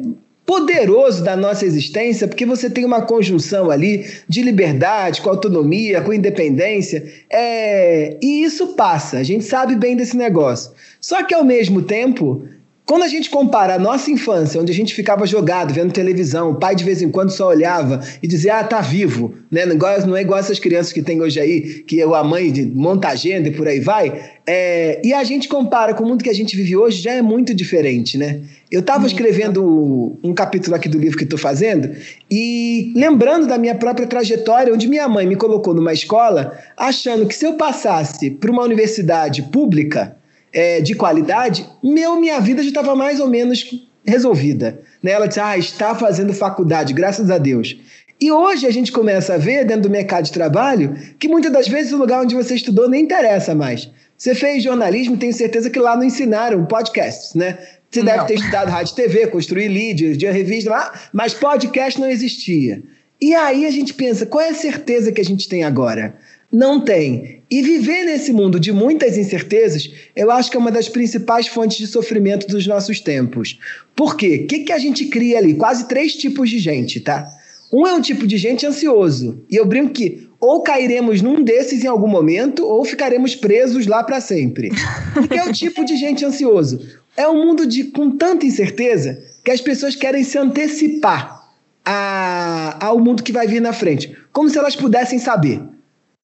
poderoso 0.46 1.24
da 1.24 1.36
nossa 1.36 1.66
existência, 1.66 2.28
porque 2.28 2.46
você 2.46 2.70
tem 2.70 2.86
uma 2.86 3.02
conjunção 3.02 3.72
ali 3.72 4.06
de 4.28 4.42
liberdade, 4.42 5.22
com 5.22 5.30
autonomia, 5.30 6.02
com 6.02 6.14
independência, 6.14 7.12
é, 7.30 8.18
e 8.22 8.44
isso 8.44 8.76
passa, 8.76 9.18
a 9.18 9.24
gente 9.24 9.44
sabe 9.44 9.76
bem 9.76 9.96
desse 9.96 10.16
negócio. 10.16 10.72
Só 11.02 11.24
que, 11.24 11.34
ao 11.34 11.44
mesmo 11.44 11.82
tempo, 11.82 12.44
quando 12.86 13.02
a 13.02 13.08
gente 13.08 13.32
compara 13.32 13.76
a 13.76 13.80
nossa 13.80 14.12
infância, 14.12 14.62
onde 14.62 14.72
a 14.72 14.76
gente 14.76 14.94
ficava 14.94 15.26
jogado, 15.26 15.74
vendo 15.74 15.92
televisão, 15.92 16.52
o 16.52 16.56
pai 16.56 16.76
de 16.76 16.84
vez 16.84 17.02
em 17.02 17.10
quando 17.10 17.32
só 17.32 17.48
olhava 17.48 18.00
e 18.22 18.28
dizia, 18.28 18.60
ah, 18.60 18.64
tá 18.64 18.80
vivo, 18.80 19.34
né? 19.50 19.66
não, 19.66 20.16
é 20.16 20.22
igual 20.22 20.40
essas 20.40 20.60
crianças 20.60 20.94
que 20.94 21.02
tem 21.02 21.20
hoje 21.20 21.40
aí, 21.40 21.62
que 21.88 22.00
a 22.00 22.24
mãe 22.24 22.52
de 22.52 22.64
monta 22.64 23.08
agenda 23.08 23.50
e 23.50 23.52
por 23.52 23.68
aí 23.68 23.80
vai. 23.80 24.30
É, 24.46 25.02
e 25.04 25.12
a 25.14 25.24
gente 25.24 25.48
compara 25.48 25.96
com 25.96 26.04
o 26.04 26.08
mundo 26.08 26.24
que 26.24 26.30
a 26.30 26.34
gente 26.34 26.56
vive 26.56 26.78
hoje, 26.78 27.02
já 27.02 27.14
é 27.14 27.24
muito 27.24 27.56
diferente, 27.56 28.20
né? 28.20 28.42
Eu 28.70 28.82
estava 28.82 29.08
escrevendo 29.08 30.20
um 30.24 30.34
capítulo 30.34 30.76
aqui 30.76 30.88
do 30.88 31.00
livro 31.00 31.18
que 31.18 31.24
estou 31.24 31.40
fazendo 31.40 31.90
e 32.30 32.94
lembrando 32.96 33.48
da 33.48 33.58
minha 33.58 33.74
própria 33.74 34.06
trajetória, 34.06 34.72
onde 34.72 34.88
minha 34.88 35.10
mãe 35.10 35.26
me 35.26 35.36
colocou 35.36 35.74
numa 35.74 35.94
escola 35.94 36.56
achando 36.78 37.26
que 37.26 37.34
se 37.34 37.46
eu 37.46 37.54
passasse 37.54 38.30
para 38.30 38.52
uma 38.52 38.64
universidade 38.64 39.42
pública, 39.44 40.16
é, 40.56 40.80
de 40.80 40.96
qualidade, 40.96 41.68
meu, 41.84 42.18
minha 42.18 42.40
vida 42.40 42.64
já 42.64 42.70
estava 42.70 42.96
mais 42.96 43.20
ou 43.20 43.28
menos 43.28 43.86
resolvida. 44.06 44.80
Né? 45.04 45.12
Ela 45.12 45.28
disse, 45.28 45.42
ah, 45.42 45.58
está 45.58 45.94
fazendo 45.94 46.34
faculdade, 46.34 46.94
graças 46.94 47.30
a 47.30 47.38
Deus. 47.38 47.78
E 48.22 48.32
hoje 48.32 48.66
a 48.66 48.72
gente 48.72 48.90
começa 48.90 49.34
a 49.34 49.38
ver, 49.38 49.66
dentro 49.66 49.84
do 49.84 49.90
mercado 49.90 50.24
de 50.24 50.32
trabalho, 50.32 50.96
que 51.20 51.28
muitas 51.28 51.52
das 51.52 51.68
vezes 51.68 51.92
o 51.92 51.98
lugar 51.98 52.22
onde 52.22 52.34
você 52.34 52.56
estudou 52.56 52.88
nem 52.88 53.04
interessa 53.04 53.54
mais. 53.54 53.92
Você 54.18 54.34
fez 54.34 54.64
jornalismo, 54.64 55.18
tenho 55.18 55.34
certeza 55.34 55.70
que 55.70 55.78
lá 55.78 55.98
não 55.98 56.06
ensinaram 56.06 56.66
podcasts, 56.66 57.34
né? 57.34 57.58
Você 57.92 58.02
deve 58.02 58.18
não. 58.20 58.26
ter 58.26 58.36
estudado 58.36 58.70
rádio 58.70 58.96
TV, 58.96 59.28
construir 59.28 59.68
leads, 59.68 60.18
de 60.18 60.26
revista 60.26 60.70
lá, 60.70 60.94
mas 61.12 61.34
podcast 61.34 62.00
não 62.00 62.10
existia. 62.10 62.82
E 63.20 63.36
aí 63.36 63.66
a 63.66 63.72
gente 63.72 63.94
pensa, 63.94 64.26
qual 64.26 64.42
é 64.42 64.50
a 64.50 64.54
certeza 64.54 65.12
que 65.12 65.20
a 65.20 65.26
gente 65.26 65.50
tem 65.50 65.66
agora? 65.66 66.16
Não 66.50 66.80
tem. 66.80 67.35
E 67.50 67.62
viver 67.62 68.06
nesse 68.06 68.34
mundo 68.34 68.60
de 68.60 68.72
muitas 68.72 69.18
incertezas, 69.18 69.92
eu 70.16 70.32
acho 70.32 70.50
que 70.50 70.58
é 70.58 70.60
uma 70.60 70.72
das 70.72 70.90
principais 70.90 71.48
fontes 71.48 71.78
de 71.78 71.88
sofrimento 71.88 72.48
dos 72.48 72.66
nossos 72.66 73.00
tempos. 73.00 73.60
Por 73.96 74.18
quê? 74.18 74.42
O 74.44 74.48
que, 74.48 74.60
que 74.60 74.72
a 74.72 74.80
gente 74.80 75.06
cria 75.06 75.38
ali? 75.38 75.54
Quase 75.54 75.88
três 75.88 76.16
tipos 76.16 76.50
de 76.50 76.58
gente, 76.58 77.00
tá? 77.00 77.28
Um 77.72 77.86
é 77.86 77.94
um 77.94 78.02
tipo 78.02 78.26
de 78.26 78.38
gente 78.38 78.66
ansioso. 78.66 79.44
E 79.50 79.56
eu 79.56 79.66
brinco 79.66 79.94
que 79.94 80.28
ou 80.40 80.62
cairemos 80.62 81.22
num 81.22 81.44
desses 81.44 81.84
em 81.84 81.88
algum 81.88 82.08
momento, 82.08 82.66
ou 82.66 82.86
ficaremos 82.86 83.36
presos 83.36 83.88
lá 83.88 84.04
para 84.04 84.22
sempre. 84.22 84.70
O 85.16 85.28
que 85.28 85.40
é 85.40 85.46
o 85.46 85.54
tipo 85.54 85.86
de 85.86 85.96
gente 85.96 86.26
ansioso? 86.26 86.80
É 87.16 87.28
um 87.28 87.46
mundo 87.46 87.66
de, 87.66 87.86
com 87.86 88.12
tanta 88.12 88.46
incerteza 88.46 89.18
que 89.44 89.50
as 89.50 89.62
pessoas 89.62 89.96
querem 89.96 90.24
se 90.24 90.38
antecipar 90.38 91.50
a, 91.86 92.86
ao 92.86 93.00
mundo 93.00 93.24
que 93.24 93.32
vai 93.32 93.48
vir 93.48 93.62
na 93.62 93.72
frente. 93.72 94.16
Como 94.34 94.50
se 94.50 94.58
elas 94.58 94.76
pudessem 94.76 95.20
saber. 95.20 95.62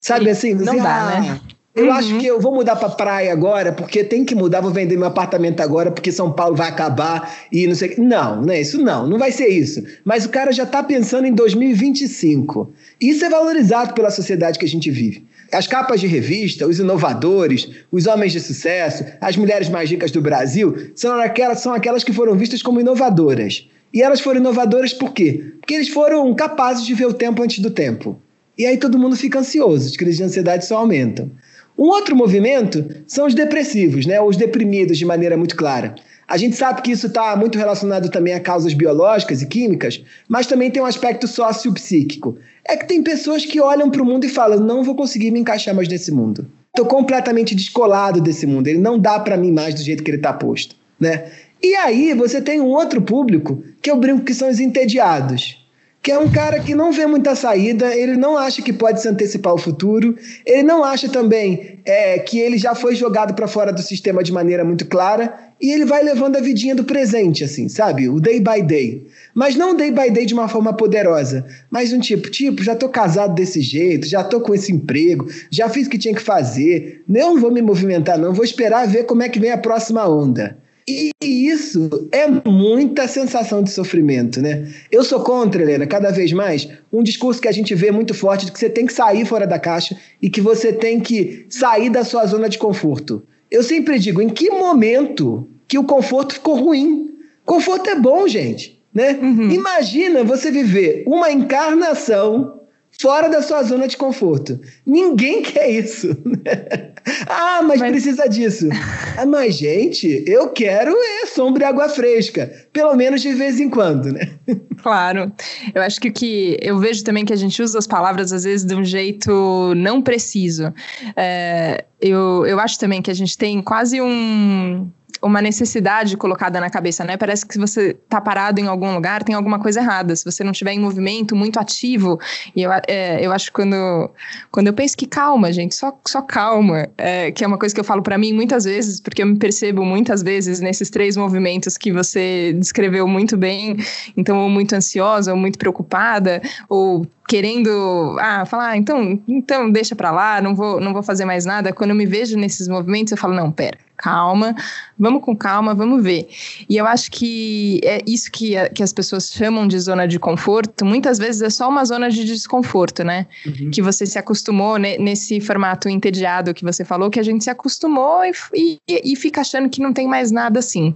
Sabe 0.02 0.32
assim? 0.32 0.56
Não 0.56 0.76
dá, 0.78 1.10
ah, 1.10 1.22
né? 1.22 1.40
Eu 1.74 1.86
uhum. 1.86 1.94
acho 1.94 2.18
que 2.18 2.26
eu 2.26 2.42
vou 2.42 2.54
mudar 2.54 2.76
para 2.76 2.90
praia 2.90 3.32
agora, 3.32 3.72
porque 3.72 4.04
tem 4.04 4.26
que 4.26 4.36
mudar, 4.36 4.60
vou 4.60 4.72
vender 4.72 4.98
meu 4.98 5.08
apartamento 5.08 5.62
agora, 5.62 5.90
porque 5.90 6.12
São 6.12 6.34
Paulo 6.34 6.54
vai 6.54 6.68
acabar 6.68 7.34
e 7.50 7.66
não 7.66 7.76
sei. 7.76 7.96
Não, 7.98 8.42
não 8.42 8.54
é 8.54 8.60
isso 8.60 8.82
não, 8.82 9.08
não 9.08 9.18
vai 9.18 9.32
ser 9.32 9.48
isso. 9.48 9.82
Mas 10.04 10.26
o 10.26 10.30
cara 10.30 10.52
já 10.52 10.64
está 10.64 10.84
pensando 10.84 11.28
em 11.28 11.34
2025. 11.34 12.74
Isso 13.00 13.24
é 13.24 13.30
valorizado 13.30 13.94
pela 13.94 14.10
sociedade 14.10 14.60
que 14.60 14.66
a 14.66 14.68
gente 14.68 14.92
vive. 14.92 15.26
As 15.50 15.68
capas 15.68 16.02
de 16.02 16.08
revista, 16.08 16.68
os 16.68 16.80
inovadores, 16.80 17.70
os 17.90 18.06
homens 18.06 18.34
de 18.34 18.40
sucesso, 18.42 19.06
as 19.22 19.38
mulheres 19.38 19.70
mais 19.70 19.90
ricas 19.90 20.12
do 20.12 20.22
Brasil, 20.22 20.92
são 20.96 21.20
aquelas, 21.22 21.60
são 21.60 21.74
aquelas 21.74 22.04
que 22.04 22.12
foram 22.12 22.36
vistas 22.36 22.62
como 22.62 22.82
inovadoras. 22.82 23.70
E 23.94 24.02
elas 24.02 24.20
foram 24.20 24.40
inovadoras 24.40 24.94
por 24.94 25.14
quê? 25.14 25.54
Porque 25.60 25.74
eles 25.74 25.90
foram 25.90 26.34
capazes 26.34 26.86
de 26.86 26.94
ver 26.94 27.06
o 27.06 27.14
tempo 27.14 27.42
antes 27.44 27.60
do 27.60 27.70
tempo. 27.70 28.20
E 28.62 28.66
aí 28.68 28.78
todo 28.78 29.00
mundo 29.00 29.16
fica 29.16 29.40
ansioso, 29.40 29.88
as 29.88 29.98
crises 29.98 30.18
de 30.18 30.24
ansiedade 30.24 30.68
só 30.68 30.78
aumentam. 30.78 31.32
Um 31.76 31.86
outro 31.86 32.16
movimento 32.16 32.86
são 33.08 33.26
os 33.26 33.34
depressivos, 33.34 34.06
né? 34.06 34.22
os 34.22 34.38
deprimidos 34.38 35.00
de 35.00 35.04
maneira 35.04 35.36
muito 35.36 35.56
clara. 35.56 35.96
A 36.28 36.38
gente 36.38 36.56
sabe 36.56 36.84
que 36.84 36.92
isso 36.92 37.08
está 37.08 37.36
muito 37.36 37.58
relacionado 37.58 38.12
também 38.12 38.36
a 38.36 38.40
causas 38.40 38.76
biológicas 38.76 39.42
e 39.42 39.48
químicas, 39.48 40.04
mas 40.30 40.46
também 40.46 40.70
tem 40.70 40.80
um 40.80 40.86
aspecto 40.86 41.28
sociopsíquico. 41.28 42.38
É 42.64 42.78
que 42.78 42.88
tem 42.88 43.02
pessoas 43.02 43.44
que 43.44 43.60
olham 43.60 43.90
para 43.90 44.04
o 44.04 44.06
mundo 44.06 44.26
e 44.26 44.30
falam: 44.30 44.60
não 44.60 44.84
vou 44.84 44.94
conseguir 44.94 45.32
me 45.32 45.40
encaixar 45.40 45.74
mais 45.74 45.88
nesse 45.88 46.12
mundo. 46.12 46.48
Estou 46.68 46.86
completamente 46.86 47.56
descolado 47.56 48.22
desse 48.22 48.46
mundo. 48.46 48.68
Ele 48.68 48.78
não 48.78 49.00
dá 49.00 49.20
para 49.20 49.38
mim 49.38 49.52
mais 49.52 49.74
do 49.74 49.82
jeito 49.82 50.04
que 50.04 50.12
ele 50.12 50.18
está 50.18 50.34
posto. 50.34 50.76
Né? 51.00 51.32
E 51.64 51.74
aí 51.74 52.14
você 52.14 52.40
tem 52.40 52.62
um 52.62 52.68
outro 52.68 53.02
público 53.02 53.64
que 53.82 53.90
eu 53.90 53.98
brinco 53.98 54.24
que 54.24 54.36
são 54.36 54.52
os 54.52 54.60
entediados 54.60 55.61
que 56.02 56.12
é 56.12 56.18
um 56.18 56.32
cara 56.32 56.60
que 56.60 56.74
não 56.74 56.92
vê 56.92 57.06
muita 57.06 57.36
saída, 57.36 57.96
ele 57.96 58.18
não 58.18 58.36
acha 58.36 58.62
que 58.62 58.74
pode 58.74 59.02
se 59.02 59.08
antecipar 59.08 59.52
ao 59.52 59.58
futuro, 59.58 60.18
ele 60.44 60.64
não 60.64 60.84
acha 60.84 61.08
também 61.08 61.80
é, 61.86 62.18
que 62.18 62.40
ele 62.40 62.58
já 62.58 62.74
foi 62.74 62.96
jogado 62.96 63.36
para 63.36 63.48
fora 63.48 63.72
do 63.72 63.82
sistema 63.84 64.24
de 64.24 64.32
maneira 64.32 64.66
muito 64.66 64.86
clara, 64.86 65.52
e 65.62 65.72
ele 65.72 65.86
vai 65.86 66.04
levando 66.04 66.38
a 66.38 66.42
vidinha 66.42 66.74
do 66.74 66.84
presente, 66.84 67.44
assim, 67.44 67.70
sabe? 67.70 68.10
O 68.10 68.20
day 68.20 68.40
by 68.40 68.64
day. 68.64 69.06
Mas 69.36 69.56
não 69.56 69.76
day 69.76 69.92
by 69.92 70.10
day 70.10 70.26
de 70.26 70.34
uma 70.34 70.48
forma 70.48 70.74
poderosa, 70.74 71.46
mas 71.70 71.94
um 71.94 72.00
tipo, 72.00 72.32
tipo, 72.32 72.64
já 72.64 72.76
tô 72.76 72.90
casado 72.90 73.36
desse 73.36 73.62
jeito, 73.62 74.08
já 74.08 74.24
tô 74.24 74.42
com 74.42 74.56
esse 74.56 74.72
emprego, 74.72 75.28
já 75.52 75.70
fiz 75.70 75.86
o 75.86 75.90
que 75.92 76.00
tinha 76.00 76.16
que 76.16 76.22
fazer, 76.22 77.04
não 77.08 77.40
vou 77.40 77.52
me 77.52 77.62
movimentar 77.62 78.18
não, 78.18 78.34
vou 78.34 78.44
esperar 78.44 78.88
ver 78.88 79.04
como 79.04 79.22
é 79.22 79.30
que 79.30 79.40
vem 79.40 79.52
a 79.52 79.58
próxima 79.58 80.08
onda. 80.08 80.58
E 80.88 81.12
isso 81.22 82.10
é 82.12 82.28
muita 82.28 83.08
sensação 83.08 83.62
de 83.62 83.70
sofrimento, 83.70 84.42
né? 84.42 84.68
Eu 84.92 85.04
sou 85.04 85.22
contra, 85.22 85.62
Helena, 85.62 85.86
cada 85.86 86.12
vez 86.12 86.34
mais, 86.34 86.68
um 86.92 87.04
discurso 87.04 87.42
que 87.42 87.48
a 87.48 87.52
gente 87.52 87.76
vê 87.76 87.92
muito 87.92 88.14
forte 88.14 88.46
de 88.46 88.52
que 88.52 88.60
você 88.60 88.70
tem 88.70 88.86
que 88.86 88.94
sair 88.94 89.26
fora 89.26 89.46
da 89.46 89.60
caixa 89.60 89.96
e 90.22 90.30
que 90.30 90.42
você 90.42 90.74
tem 90.74 91.00
que 91.00 91.46
sair 91.50 91.90
da 91.90 92.04
sua 92.04 92.26
zona 92.26 92.50
de 92.50 92.58
conforto. 92.58 93.24
Eu 93.50 93.64
sempre 93.64 94.00
digo, 94.00 94.22
em 94.22 94.30
que 94.30 94.50
momento 94.50 95.48
que 95.68 95.78
o 95.78 95.84
conforto 95.84 96.34
ficou 96.34 96.56
ruim? 96.56 97.12
Conforto 97.46 97.90
é 97.90 97.96
bom, 97.96 98.28
gente, 98.28 98.82
né? 98.94 99.20
Uhum. 99.22 99.52
Imagina 99.52 100.24
você 100.24 100.50
viver 100.50 101.04
uma 101.06 101.32
encarnação 101.32 102.61
fora 103.02 103.28
da 103.28 103.42
sua 103.42 103.64
zona 103.64 103.88
de 103.88 103.98
conforto. 103.98 104.60
Ninguém 104.86 105.42
quer 105.44 105.70
isso. 105.70 106.16
Ah, 107.28 107.64
mas, 107.64 107.80
mas, 107.80 107.92
precisa 107.94 108.30
disso. 108.30 108.70
ah, 109.18 109.26
mas, 109.26 109.56
gente, 109.56 110.24
eu 110.28 110.50
quero 110.50 110.96
é 110.96 111.26
sombra 111.26 111.64
e 111.64 111.68
água 111.68 111.90
fresca. 111.90 112.52
Pelo 112.72 112.94
menos 112.96 113.24
de 113.24 113.34
vez 113.34 113.60
em 113.60 113.72
quando, 113.72 114.12
né? 114.12 114.30
Claro. 114.84 115.32
Eu 115.74 115.82
acho 115.82 116.00
que 116.00 116.10
o 116.10 116.14
que 116.14 116.58
eu 116.62 116.78
vejo 116.78 117.04
também 117.04 117.26
que 117.26 117.34
a 117.34 117.36
gente 117.36 117.62
usa 117.62 117.80
as 117.80 117.88
palavras 117.88 118.32
às 118.32 118.44
vezes 118.44 118.66
de 118.66 118.76
um 118.76 118.84
jeito 118.84 119.74
não 119.76 120.00
preciso. 120.00 120.72
É, 121.16 121.86
eu, 122.00 122.46
eu 122.46 122.60
acho 122.60 122.78
também 122.78 123.02
que 123.02 123.10
a 123.10 123.16
gente 123.16 123.36
tem 123.36 123.62
quase 123.64 124.00
um 124.00 124.88
uma 125.22 125.42
necessidade 125.42 126.18
colocada 126.18 126.60
na 126.60 126.70
cabeça, 126.70 127.04
né? 127.04 127.16
Parece 127.16 127.46
que 127.46 127.54
se 127.54 127.60
você 127.60 127.94
tá 128.10 128.20
parado 128.20 128.60
em 128.60 128.68
algum 128.68 128.94
lugar, 128.94 129.24
tem 129.24 129.36
alguma 129.36 129.60
coisa 129.60 129.80
errada. 129.80 130.16
Se 130.16 130.26
você 130.26 130.44
não 130.44 130.52
estiver 130.52 130.74
em 130.74 130.80
movimento 130.80 131.36
muito 131.36 131.60
ativo, 131.60 132.20
e 132.56 132.64
eu, 132.64 132.72
é, 132.88 133.24
eu 133.24 133.32
acho 133.32 133.52
quando, 133.54 134.10
quando 134.52 134.68
eu 134.68 134.74
penso 134.74 134.98
que 134.98 135.06
calma, 135.06 135.54
gente, 135.54 135.76
só, 135.76 135.98
só 136.08 136.22
calma, 136.22 136.88
é, 136.98 137.32
que 137.32 137.44
é 137.44 137.48
uma 137.48 137.58
coisa 137.58 137.74
que 137.74 137.80
eu 137.80 137.86
falo 137.86 138.02
para 138.02 138.18
mim 138.18 138.34
muitas 138.34 138.64
vezes, 138.64 139.00
porque 139.00 139.22
eu 139.22 139.28
me 139.28 139.38
percebo 139.38 139.86
muitas 139.86 140.24
vezes 140.24 140.60
nesses 140.60 140.90
três 140.90 141.16
movimentos 141.16 141.78
que 141.78 141.92
você 141.92 142.54
descreveu 142.54 143.08
muito 143.08 143.38
bem, 143.38 143.78
então, 144.18 144.40
ou 144.40 144.50
muito 144.50 144.74
ansiosa, 144.74 145.32
ou 145.32 145.38
muito 145.38 145.60
preocupada, 145.60 146.42
ou 146.68 147.06
querendo 147.28 148.18
ah, 148.20 148.46
falar, 148.46 148.70
ah, 148.72 148.78
então, 148.78 149.22
então 149.28 149.72
deixa 149.72 149.96
para 149.96 150.12
lá, 150.12 150.42
não 150.42 150.56
vou, 150.56 150.82
não 150.82 150.92
vou 150.92 151.02
fazer 151.02 151.24
mais 151.24 151.46
nada. 151.46 151.72
Quando 151.72 151.92
eu 151.92 151.96
me 151.96 152.06
vejo 152.06 152.38
nesses 152.38 152.68
movimentos, 152.68 153.12
eu 153.12 153.18
falo, 153.18 153.34
não, 153.34 153.50
pera, 153.50 153.78
calma, 154.02 154.56
vamos 154.98 155.24
com 155.24 155.36
calma, 155.36 155.76
vamos 155.76 156.04
ver. 156.04 156.28
E 156.68 156.76
eu 156.76 156.88
acho 156.88 157.12
que 157.12 157.80
é 157.84 158.02
isso 158.08 158.32
que, 158.32 158.58
a, 158.58 158.68
que 158.68 158.82
as 158.82 158.92
pessoas 158.92 159.32
chamam 159.32 159.68
de 159.68 159.80
zona 159.80 160.08
de 160.08 160.18
conforto, 160.18 160.84
muitas 160.84 161.20
vezes 161.20 161.42
é 161.42 161.50
só 161.50 161.70
uma 161.70 161.86
zona 161.86 162.10
de 162.10 162.24
desconforto, 162.24 163.04
né? 163.04 163.28
Uhum. 163.46 163.70
Que 163.72 163.82
você 163.82 164.06
se 164.06 164.18
acostumou 164.18 164.78
ne, 164.78 164.98
nesse 164.98 165.40
formato 165.40 165.88
entediado 165.88 166.54
que 166.54 166.64
você 166.64 166.84
falou, 166.84 167.10
que 167.10 167.20
a 167.20 167.24
gente 167.24 167.44
se 167.44 167.50
acostumou 167.50 168.24
e, 168.26 168.78
e, 168.88 169.14
e, 169.14 169.16
fica 169.16 169.42
achando 169.42 169.70
que 169.70 169.82
não 169.82 169.94
tem 169.94 170.08
mais 170.08 170.32
nada 170.32 170.60
assim. 170.60 170.96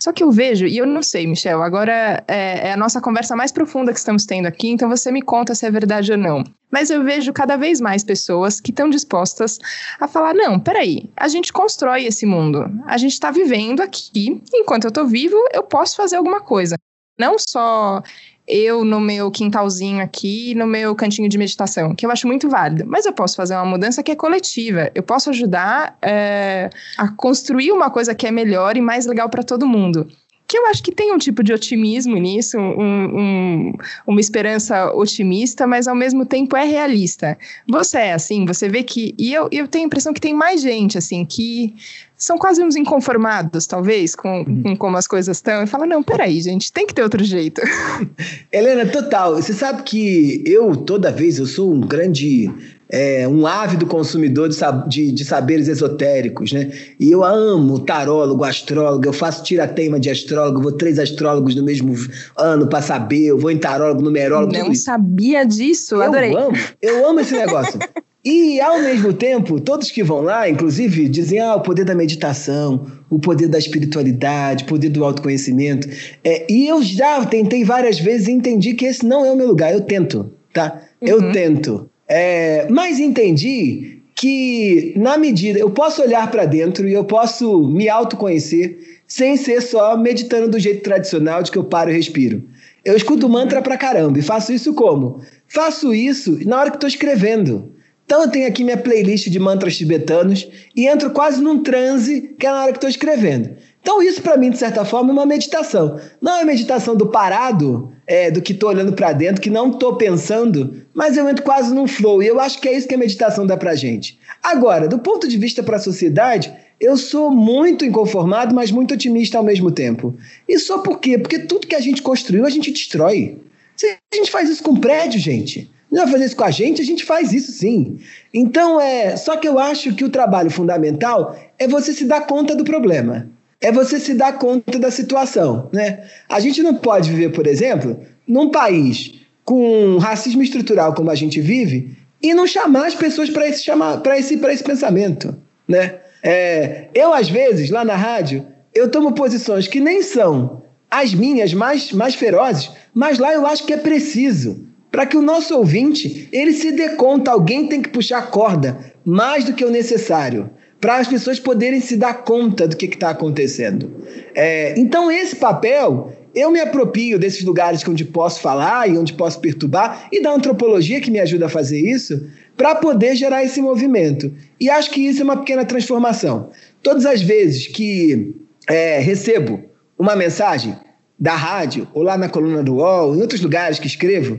Só 0.00 0.12
que 0.12 0.22
eu 0.22 0.30
vejo, 0.30 0.66
e 0.66 0.78
eu 0.78 0.86
não 0.86 1.02
sei, 1.02 1.26
Michel, 1.26 1.62
agora 1.62 2.24
é, 2.26 2.68
é 2.68 2.72
a 2.72 2.76
nossa 2.76 3.00
conversa 3.00 3.36
mais 3.36 3.52
profunda 3.52 3.92
que 3.92 3.98
estamos 3.98 4.24
tendo 4.24 4.46
aqui, 4.46 4.68
então 4.68 4.88
você 4.88 5.12
me 5.12 5.20
conta 5.20 5.54
se 5.54 5.66
é 5.66 5.70
verdade 5.70 6.12
ou 6.12 6.18
não. 6.18 6.44
Mas 6.70 6.90
eu 6.90 7.02
vejo 7.02 7.32
cada 7.32 7.56
vez 7.56 7.80
mais 7.80 8.04
pessoas 8.04 8.60
que 8.60 8.70
estão 8.70 8.90
dispostas 8.90 9.58
a 10.00 10.06
falar: 10.06 10.34
não, 10.34 10.60
peraí, 10.60 11.10
a 11.16 11.28
gente 11.28 11.52
constrói 11.52 12.04
esse 12.04 12.26
mundo, 12.26 12.64
a 12.86 12.98
gente 12.98 13.12
está 13.12 13.30
vivendo 13.30 13.80
aqui, 13.80 14.42
enquanto 14.54 14.84
eu 14.84 14.88
estou 14.88 15.06
vivo, 15.06 15.36
eu 15.52 15.62
posso 15.62 15.96
fazer 15.96 16.16
alguma 16.16 16.40
coisa. 16.40 16.76
Não 17.18 17.36
só 17.38 18.02
eu 18.46 18.84
no 18.84 19.00
meu 19.00 19.30
quintalzinho 19.30 20.02
aqui, 20.02 20.54
no 20.54 20.66
meu 20.66 20.94
cantinho 20.94 21.28
de 21.28 21.36
meditação, 21.36 21.94
que 21.94 22.06
eu 22.06 22.10
acho 22.10 22.26
muito 22.26 22.48
válido, 22.48 22.84
mas 22.86 23.04
eu 23.04 23.12
posso 23.12 23.36
fazer 23.36 23.54
uma 23.54 23.66
mudança 23.66 24.02
que 24.02 24.10
é 24.10 24.16
coletiva, 24.16 24.90
eu 24.94 25.02
posso 25.02 25.28
ajudar 25.30 25.98
é, 26.00 26.70
a 26.96 27.08
construir 27.08 27.72
uma 27.72 27.90
coisa 27.90 28.14
que 28.14 28.26
é 28.26 28.30
melhor 28.30 28.76
e 28.76 28.80
mais 28.80 29.04
legal 29.04 29.28
para 29.28 29.42
todo 29.42 29.66
mundo 29.66 30.08
que 30.48 30.56
eu 30.56 30.66
acho 30.66 30.82
que 30.82 30.90
tem 30.90 31.12
um 31.12 31.18
tipo 31.18 31.44
de 31.44 31.52
otimismo 31.52 32.16
nisso, 32.16 32.56
um, 32.56 33.20
um, 33.20 33.72
uma 34.06 34.18
esperança 34.18 34.90
otimista, 34.94 35.66
mas 35.66 35.86
ao 35.86 35.94
mesmo 35.94 36.24
tempo 36.24 36.56
é 36.56 36.64
realista. 36.64 37.36
Você 37.68 37.98
é 37.98 38.12
assim, 38.14 38.46
você 38.46 38.66
vê 38.66 38.82
que. 38.82 39.14
E 39.18 39.34
eu, 39.34 39.46
eu 39.52 39.68
tenho 39.68 39.84
a 39.84 39.86
impressão 39.86 40.14
que 40.14 40.20
tem 40.20 40.32
mais 40.32 40.62
gente, 40.62 40.96
assim, 40.96 41.22
que 41.26 41.74
são 42.16 42.38
quase 42.38 42.64
uns 42.64 42.76
inconformados, 42.76 43.66
talvez, 43.66 44.16
com, 44.16 44.38
uhum. 44.40 44.62
com 44.62 44.76
como 44.76 44.96
as 44.96 45.06
coisas 45.06 45.36
estão, 45.36 45.62
e 45.62 45.66
fala: 45.66 45.84
não, 45.84 46.02
peraí, 46.02 46.40
gente, 46.40 46.72
tem 46.72 46.86
que 46.86 46.94
ter 46.94 47.02
outro 47.02 47.22
jeito. 47.22 47.60
Helena, 48.50 48.86
total. 48.86 49.36
Você 49.36 49.52
sabe 49.52 49.82
que 49.82 50.42
eu, 50.46 50.74
toda 50.74 51.12
vez, 51.12 51.38
eu 51.38 51.46
sou 51.46 51.74
um 51.74 51.80
grande 51.80 52.50
é, 52.90 53.28
um 53.28 53.46
ávido 53.46 53.86
consumidor 53.86 54.48
de, 54.48 54.56
de, 54.88 55.12
de, 55.12 55.24
saberes 55.24 55.68
esotéricos, 55.68 56.52
né? 56.52 56.70
E 56.98 57.10
eu 57.10 57.22
amo 57.22 57.78
tarólogo, 57.80 58.44
astrólogo, 58.44 59.04
eu 59.06 59.12
faço 59.12 59.44
tira-teima 59.44 60.00
de 60.00 60.08
astrólogo, 60.08 60.62
vou 60.62 60.72
três 60.72 60.98
astrólogos 60.98 61.54
no 61.54 61.62
mesmo 61.62 61.94
ano 62.36 62.66
para 62.66 62.80
saber, 62.80 63.26
eu 63.26 63.38
vou 63.38 63.50
em 63.50 63.58
tarólogo, 63.58 64.00
numerólogo. 64.02 64.52
Não 64.52 64.74
sabia 64.74 65.44
disso, 65.44 65.96
eu 65.96 66.02
adorei. 66.02 66.34
Amo, 66.34 66.56
eu 66.80 67.08
amo 67.08 67.20
esse 67.20 67.34
negócio. 67.34 67.78
E, 68.24 68.60
ao 68.60 68.80
mesmo 68.80 69.12
tempo, 69.12 69.60
todos 69.60 69.90
que 69.90 70.02
vão 70.02 70.20
lá, 70.20 70.48
inclusive, 70.48 71.08
dizem 71.08 71.38
ah, 71.38 71.54
o 71.54 71.60
poder 71.60 71.84
da 71.84 71.94
meditação, 71.94 72.86
o 73.08 73.18
poder 73.18 73.48
da 73.48 73.58
espiritualidade, 73.58 74.64
o 74.64 74.66
poder 74.66 74.90
do 74.90 75.04
autoconhecimento. 75.04 75.88
É, 76.24 76.44
e 76.52 76.66
eu 76.66 76.82
já 76.82 77.24
tentei 77.24 77.64
várias 77.64 77.98
vezes 77.98 78.28
e 78.28 78.32
entendi 78.32 78.74
que 78.74 78.84
esse 78.84 79.06
não 79.06 79.24
é 79.24 79.30
o 79.30 79.36
meu 79.36 79.46
lugar. 79.46 79.72
Eu 79.72 79.80
tento, 79.82 80.30
tá? 80.52 80.82
Eu 81.00 81.20
uhum. 81.20 81.32
tento. 81.32 81.88
É, 82.08 82.66
mas 82.70 82.98
entendi 82.98 84.02
que, 84.14 84.94
na 84.96 85.16
medida, 85.16 85.58
eu 85.58 85.70
posso 85.70 86.02
olhar 86.02 86.28
para 86.30 86.44
dentro 86.44 86.88
e 86.88 86.92
eu 86.92 87.04
posso 87.04 87.62
me 87.68 87.88
autoconhecer 87.88 89.02
sem 89.06 89.36
ser 89.36 89.60
só 89.60 89.96
meditando 89.96 90.48
do 90.48 90.58
jeito 90.58 90.82
tradicional 90.82 91.42
de 91.42 91.50
que 91.50 91.58
eu 91.58 91.64
paro 91.64 91.90
e 91.90 91.94
respiro. 91.94 92.42
Eu 92.84 92.96
escuto 92.96 93.28
mantra 93.28 93.62
pra 93.62 93.76
caramba 93.76 94.18
e 94.18 94.22
faço 94.22 94.52
isso 94.52 94.74
como? 94.74 95.20
Faço 95.46 95.94
isso 95.94 96.38
na 96.46 96.58
hora 96.58 96.70
que 96.70 96.76
estou 96.76 96.88
escrevendo. 96.88 97.72
Então 98.04 98.22
eu 98.22 98.30
tenho 98.30 98.48
aqui 98.48 98.64
minha 98.64 98.76
playlist 98.76 99.28
de 99.28 99.38
mantras 99.38 99.76
tibetanos 99.76 100.48
e 100.74 100.86
entro 100.86 101.10
quase 101.10 101.42
num 101.42 101.62
transe 101.62 102.34
que 102.38 102.46
é 102.46 102.50
na 102.50 102.62
hora 102.62 102.72
que 102.72 102.78
estou 102.78 102.88
escrevendo. 102.88 103.50
Então 103.82 104.02
isso 104.02 104.22
para 104.22 104.36
mim 104.36 104.50
de 104.50 104.58
certa 104.58 104.84
forma 104.84 105.10
é 105.10 105.12
uma 105.12 105.26
meditação. 105.26 106.00
Não 106.20 106.38
é 106.38 106.44
meditação 106.44 106.96
do 106.96 107.08
parado, 107.08 107.92
é, 108.08 108.30
do 108.30 108.40
que 108.40 108.54
estou 108.54 108.70
olhando 108.70 108.94
para 108.94 109.12
dentro, 109.12 109.42
que 109.42 109.50
não 109.50 109.70
estou 109.70 109.96
pensando, 109.96 110.82
mas 110.94 111.18
eu 111.18 111.28
entro 111.28 111.44
quase 111.44 111.74
num 111.74 111.86
flow. 111.86 112.22
E 112.22 112.26
eu 112.26 112.40
acho 112.40 112.58
que 112.58 112.66
é 112.66 112.74
isso 112.74 112.88
que 112.88 112.94
a 112.94 112.98
meditação 112.98 113.46
dá 113.46 113.54
para 113.54 113.74
gente. 113.74 114.18
Agora, 114.42 114.88
do 114.88 114.98
ponto 114.98 115.28
de 115.28 115.36
vista 115.36 115.62
para 115.62 115.76
a 115.76 115.80
sociedade, 115.80 116.50
eu 116.80 116.96
sou 116.96 117.30
muito 117.30 117.84
inconformado, 117.84 118.54
mas 118.54 118.70
muito 118.70 118.94
otimista 118.94 119.36
ao 119.36 119.44
mesmo 119.44 119.70
tempo. 119.70 120.16
E 120.48 120.58
só 120.58 120.78
por 120.78 121.00
quê? 121.00 121.18
Porque 121.18 121.40
tudo 121.40 121.66
que 121.66 121.74
a 121.74 121.80
gente 121.80 122.00
construiu, 122.00 122.46
a 122.46 122.50
gente 122.50 122.72
destrói. 122.72 123.36
A 123.84 124.16
gente 124.16 124.30
faz 124.30 124.48
isso 124.48 124.62
com 124.62 124.74
prédio, 124.74 125.20
gente. 125.20 125.70
Não 125.90 126.04
vai 126.04 126.12
fazer 126.12 126.24
isso 126.24 126.36
com 126.36 126.44
a 126.44 126.50
gente? 126.50 126.80
A 126.80 126.84
gente 126.84 127.04
faz 127.04 127.32
isso 127.32 127.52
sim. 127.52 127.98
Então, 128.32 128.80
é. 128.80 129.16
Só 129.16 129.36
que 129.36 129.46
eu 129.46 129.58
acho 129.58 129.94
que 129.94 130.04
o 130.04 130.08
trabalho 130.08 130.50
fundamental 130.50 131.38
é 131.58 131.68
você 131.68 131.92
se 131.92 132.04
dar 132.04 132.26
conta 132.26 132.56
do 132.56 132.64
problema. 132.64 133.28
É 133.60 133.72
você 133.72 133.98
se 133.98 134.14
dar 134.14 134.38
conta 134.38 134.78
da 134.78 134.90
situação. 134.90 135.68
Né? 135.72 136.04
A 136.28 136.38
gente 136.40 136.62
não 136.62 136.74
pode 136.74 137.10
viver, 137.10 137.32
por 137.32 137.46
exemplo, 137.46 137.98
num 138.26 138.50
país 138.50 139.14
com 139.44 139.98
racismo 139.98 140.42
estrutural 140.42 140.94
como 140.94 141.10
a 141.10 141.14
gente 141.14 141.40
vive 141.40 141.96
e 142.22 142.34
não 142.34 142.46
chamar 142.46 142.86
as 142.86 142.94
pessoas 142.94 143.30
para 143.30 143.48
esse, 143.48 143.64
chamar, 143.64 144.02
esse, 144.16 144.34
esse 144.34 144.64
pensamento. 144.64 145.36
Né? 145.66 145.96
É, 146.22 146.88
eu, 146.94 147.12
às 147.12 147.28
vezes, 147.28 147.70
lá 147.70 147.84
na 147.84 147.96
rádio, 147.96 148.46
eu 148.74 148.90
tomo 148.90 149.12
posições 149.12 149.66
que 149.66 149.80
nem 149.80 150.02
são 150.02 150.62
as 150.90 151.14
minhas 151.14 151.52
mais, 151.52 151.92
mais 151.92 152.14
ferozes, 152.14 152.70
mas 152.94 153.18
lá 153.18 153.32
eu 153.32 153.46
acho 153.46 153.64
que 153.64 153.72
é 153.72 153.76
preciso 153.76 154.66
para 154.90 155.04
que 155.04 155.16
o 155.16 155.22
nosso 155.22 155.54
ouvinte 155.56 156.28
ele 156.32 156.52
se 156.52 156.72
dê 156.72 156.90
conta, 156.90 157.30
alguém 157.30 157.66
tem 157.66 157.82
que 157.82 157.90
puxar 157.90 158.18
a 158.18 158.22
corda 158.22 158.92
mais 159.04 159.44
do 159.44 159.52
que 159.52 159.64
o 159.64 159.70
necessário 159.70 160.50
para 160.80 160.98
as 160.98 161.08
pessoas 161.08 161.40
poderem 161.40 161.80
se 161.80 161.96
dar 161.96 162.22
conta 162.22 162.68
do 162.68 162.76
que 162.76 162.86
está 162.86 163.10
acontecendo. 163.10 163.90
É, 164.34 164.78
então 164.78 165.10
esse 165.10 165.36
papel 165.36 166.12
eu 166.34 166.50
me 166.50 166.60
apropio 166.60 167.18
desses 167.18 167.42
lugares 167.42 167.86
onde 167.88 168.04
posso 168.04 168.40
falar 168.40 168.88
e 168.88 168.96
onde 168.96 169.12
posso 169.12 169.40
perturbar 169.40 170.08
e 170.12 170.22
da 170.22 170.32
antropologia 170.32 171.00
que 171.00 171.10
me 171.10 171.18
ajuda 171.18 171.46
a 171.46 171.48
fazer 171.48 171.80
isso 171.80 172.28
para 172.56 172.74
poder 172.74 173.16
gerar 173.16 173.42
esse 173.42 173.60
movimento. 173.60 174.32
E 174.60 174.70
acho 174.70 174.90
que 174.90 175.00
isso 175.00 175.20
é 175.20 175.24
uma 175.24 175.36
pequena 175.36 175.64
transformação. 175.64 176.50
Todas 176.82 177.06
as 177.06 177.22
vezes 177.22 177.66
que 177.66 178.36
é, 178.68 178.98
recebo 179.00 179.64
uma 179.98 180.14
mensagem 180.14 180.76
da 181.18 181.34
rádio 181.34 181.88
ou 181.92 182.02
lá 182.02 182.16
na 182.16 182.28
coluna 182.28 182.62
do 182.62 182.76
UOL, 182.76 183.16
em 183.16 183.20
outros 183.20 183.40
lugares 183.40 183.78
que 183.78 183.86
escrevo, 183.86 184.38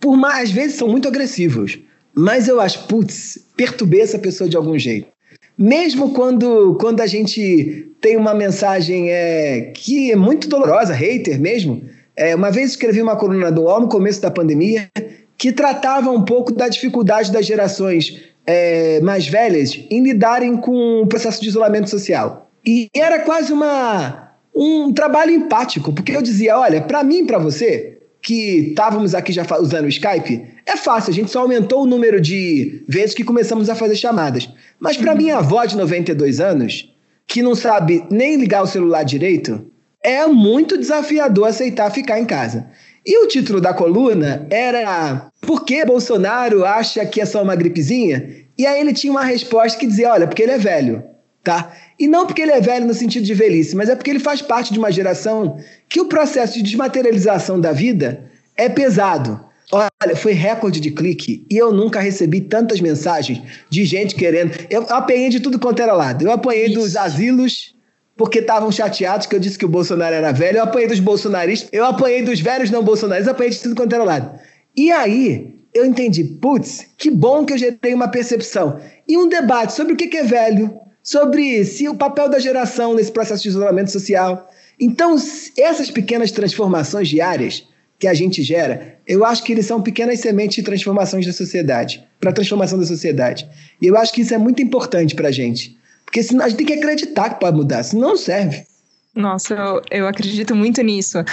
por 0.00 0.16
mais 0.16 0.48
às 0.48 0.50
vezes 0.50 0.76
são 0.76 0.88
muito 0.88 1.06
agressivos, 1.06 1.78
mas 2.14 2.48
eu 2.48 2.60
acho, 2.60 2.86
putz, 2.88 3.38
perturbei 3.56 4.00
essa 4.00 4.18
pessoa 4.18 4.50
de 4.50 4.56
algum 4.56 4.76
jeito. 4.78 5.17
Mesmo 5.58 6.12
quando, 6.12 6.76
quando 6.80 7.00
a 7.00 7.06
gente 7.06 7.92
tem 8.00 8.16
uma 8.16 8.32
mensagem 8.32 9.10
é, 9.10 9.72
que 9.74 10.12
é 10.12 10.16
muito 10.16 10.48
dolorosa, 10.48 10.94
hater 10.94 11.40
mesmo. 11.40 11.82
É, 12.16 12.34
uma 12.34 12.50
vez 12.50 12.70
escrevi 12.70 13.02
uma 13.02 13.16
coluna 13.16 13.50
do 13.50 13.62
UOL 13.62 13.80
no 13.80 13.88
começo 13.88 14.22
da 14.22 14.30
pandemia 14.30 14.88
que 15.36 15.52
tratava 15.52 16.10
um 16.10 16.22
pouco 16.22 16.52
da 16.52 16.68
dificuldade 16.68 17.32
das 17.32 17.46
gerações 17.46 18.20
é, 18.46 19.00
mais 19.00 19.26
velhas 19.26 19.84
em 19.90 20.02
lidarem 20.02 20.56
com 20.56 21.02
o 21.02 21.06
processo 21.06 21.40
de 21.40 21.48
isolamento 21.48 21.90
social. 21.90 22.50
E 22.64 22.88
era 22.94 23.20
quase 23.20 23.52
uma, 23.52 24.32
um 24.54 24.92
trabalho 24.92 25.32
empático, 25.32 25.92
porque 25.92 26.14
eu 26.14 26.22
dizia: 26.22 26.58
olha, 26.58 26.80
para 26.80 27.02
mim 27.02 27.18
e 27.18 27.26
para 27.26 27.38
você, 27.38 27.97
que 28.22 28.70
estávamos 28.70 29.14
aqui 29.14 29.32
já 29.32 29.44
usando 29.58 29.86
o 29.86 29.88
Skype, 29.88 30.44
é 30.66 30.76
fácil, 30.76 31.10
a 31.10 31.14
gente 31.14 31.30
só 31.30 31.40
aumentou 31.40 31.82
o 31.82 31.86
número 31.86 32.20
de 32.20 32.84
vezes 32.88 33.14
que 33.14 33.24
começamos 33.24 33.70
a 33.70 33.74
fazer 33.74 33.96
chamadas. 33.96 34.48
Mas 34.78 34.96
para 34.96 35.12
uhum. 35.12 35.18
minha 35.18 35.38
avó 35.38 35.64
de 35.64 35.76
92 35.76 36.40
anos, 36.40 36.92
que 37.26 37.42
não 37.42 37.54
sabe 37.54 38.04
nem 38.10 38.36
ligar 38.36 38.62
o 38.62 38.66
celular 38.66 39.02
direito, 39.02 39.64
é 40.02 40.26
muito 40.26 40.78
desafiador 40.78 41.48
aceitar 41.48 41.90
ficar 41.90 42.18
em 42.18 42.24
casa. 42.24 42.68
E 43.04 43.24
o 43.24 43.28
título 43.28 43.60
da 43.60 43.72
coluna 43.72 44.46
era 44.50 45.30
Por 45.40 45.64
que 45.64 45.84
Bolsonaro 45.84 46.64
acha 46.64 47.04
que 47.06 47.20
é 47.20 47.24
só 47.24 47.42
uma 47.42 47.56
gripezinha? 47.56 48.46
E 48.56 48.66
aí 48.66 48.80
ele 48.80 48.92
tinha 48.92 49.10
uma 49.10 49.24
resposta 49.24 49.78
que 49.78 49.86
dizia: 49.86 50.10
olha, 50.10 50.26
porque 50.26 50.42
ele 50.42 50.52
é 50.52 50.58
velho, 50.58 51.02
tá? 51.42 51.72
E 51.98 52.06
não 52.06 52.26
porque 52.26 52.42
ele 52.42 52.52
é 52.52 52.60
velho 52.60 52.86
no 52.86 52.94
sentido 52.94 53.24
de 53.24 53.34
velhice, 53.34 53.74
mas 53.74 53.88
é 53.88 53.96
porque 53.96 54.10
ele 54.10 54.20
faz 54.20 54.42
parte 54.42 54.72
de 54.72 54.78
uma 54.78 54.92
geração 54.92 55.58
que 55.88 56.00
o 56.00 56.06
processo 56.06 56.54
de 56.54 56.62
desmaterialização 56.62 57.60
da 57.60 57.72
vida 57.72 58.24
é 58.56 58.68
pesado. 58.68 59.40
Olha, 59.70 60.16
foi 60.16 60.32
recorde 60.32 60.80
de 60.80 60.90
clique 60.90 61.46
e 61.50 61.56
eu 61.56 61.72
nunca 61.72 62.00
recebi 62.00 62.40
tantas 62.40 62.80
mensagens 62.80 63.42
de 63.68 63.84
gente 63.84 64.14
querendo. 64.14 64.52
Eu 64.70 64.82
apanhei 64.88 65.28
de 65.28 65.40
tudo 65.40 65.58
quanto 65.58 65.82
era 65.82 65.92
lado. 65.92 66.24
Eu 66.24 66.32
apanhei 66.32 66.66
Isso. 66.66 66.74
dos 66.74 66.96
asilos 66.96 67.74
porque 68.16 68.38
estavam 68.38 68.72
chateados 68.72 69.26
que 69.26 69.36
eu 69.36 69.38
disse 69.38 69.58
que 69.58 69.66
o 69.66 69.68
Bolsonaro 69.68 70.14
era 70.14 70.32
velho. 70.32 70.58
Eu 70.58 70.64
apanhei 70.64 70.88
dos 70.88 71.00
bolsonaristas. 71.00 71.68
Eu 71.70 71.84
apanhei 71.84 72.22
dos 72.22 72.40
velhos 72.40 72.70
não 72.70 72.82
bolsonaristas. 72.82 73.28
Eu 73.28 73.32
apanhei 73.32 73.52
de 73.52 73.60
tudo 73.60 73.74
quanto 73.74 73.94
era 73.94 74.02
lado. 74.02 74.40
E 74.74 74.90
aí 74.90 75.54
eu 75.74 75.84
entendi, 75.84 76.24
putz, 76.24 76.86
que 76.96 77.10
bom 77.10 77.44
que 77.44 77.52
eu 77.52 77.58
gerei 77.58 77.94
uma 77.94 78.08
percepção 78.08 78.80
e 79.06 79.16
um 79.16 79.28
debate 79.28 79.74
sobre 79.74 79.92
o 79.92 79.96
que 79.96 80.16
é 80.16 80.24
velho, 80.24 80.80
sobre 81.08 81.64
se 81.64 81.88
o 81.88 81.94
papel 81.94 82.28
da 82.28 82.38
geração 82.38 82.92
nesse 82.92 83.10
processo 83.10 83.42
de 83.42 83.48
isolamento 83.48 83.90
social. 83.90 84.50
Então, 84.78 85.16
essas 85.56 85.90
pequenas 85.90 86.30
transformações 86.30 87.08
diárias 87.08 87.66
que 87.98 88.06
a 88.06 88.12
gente 88.12 88.42
gera, 88.42 88.98
eu 89.06 89.24
acho 89.24 89.42
que 89.42 89.50
eles 89.50 89.64
são 89.64 89.80
pequenas 89.80 90.20
sementes 90.20 90.56
de 90.56 90.62
transformações 90.62 91.24
da 91.24 91.32
sociedade, 91.32 92.06
para 92.20 92.28
a 92.28 92.32
transformação 92.34 92.78
da 92.78 92.84
sociedade. 92.84 93.48
E 93.80 93.86
eu 93.86 93.96
acho 93.96 94.12
que 94.12 94.20
isso 94.20 94.34
é 94.34 94.38
muito 94.38 94.60
importante 94.60 95.14
para 95.14 95.28
a 95.28 95.32
gente. 95.32 95.78
Porque 96.04 96.22
senão 96.22 96.44
a 96.44 96.48
gente 96.50 96.58
tem 96.58 96.66
que 96.66 96.74
acreditar 96.74 97.30
que 97.30 97.40
pode 97.40 97.56
mudar, 97.56 97.82
senão 97.82 98.10
não 98.10 98.16
serve. 98.16 98.66
Nossa, 99.14 99.54
eu, 99.54 99.82
eu 99.90 100.06
acredito 100.06 100.54
muito 100.54 100.82
nisso. 100.82 101.24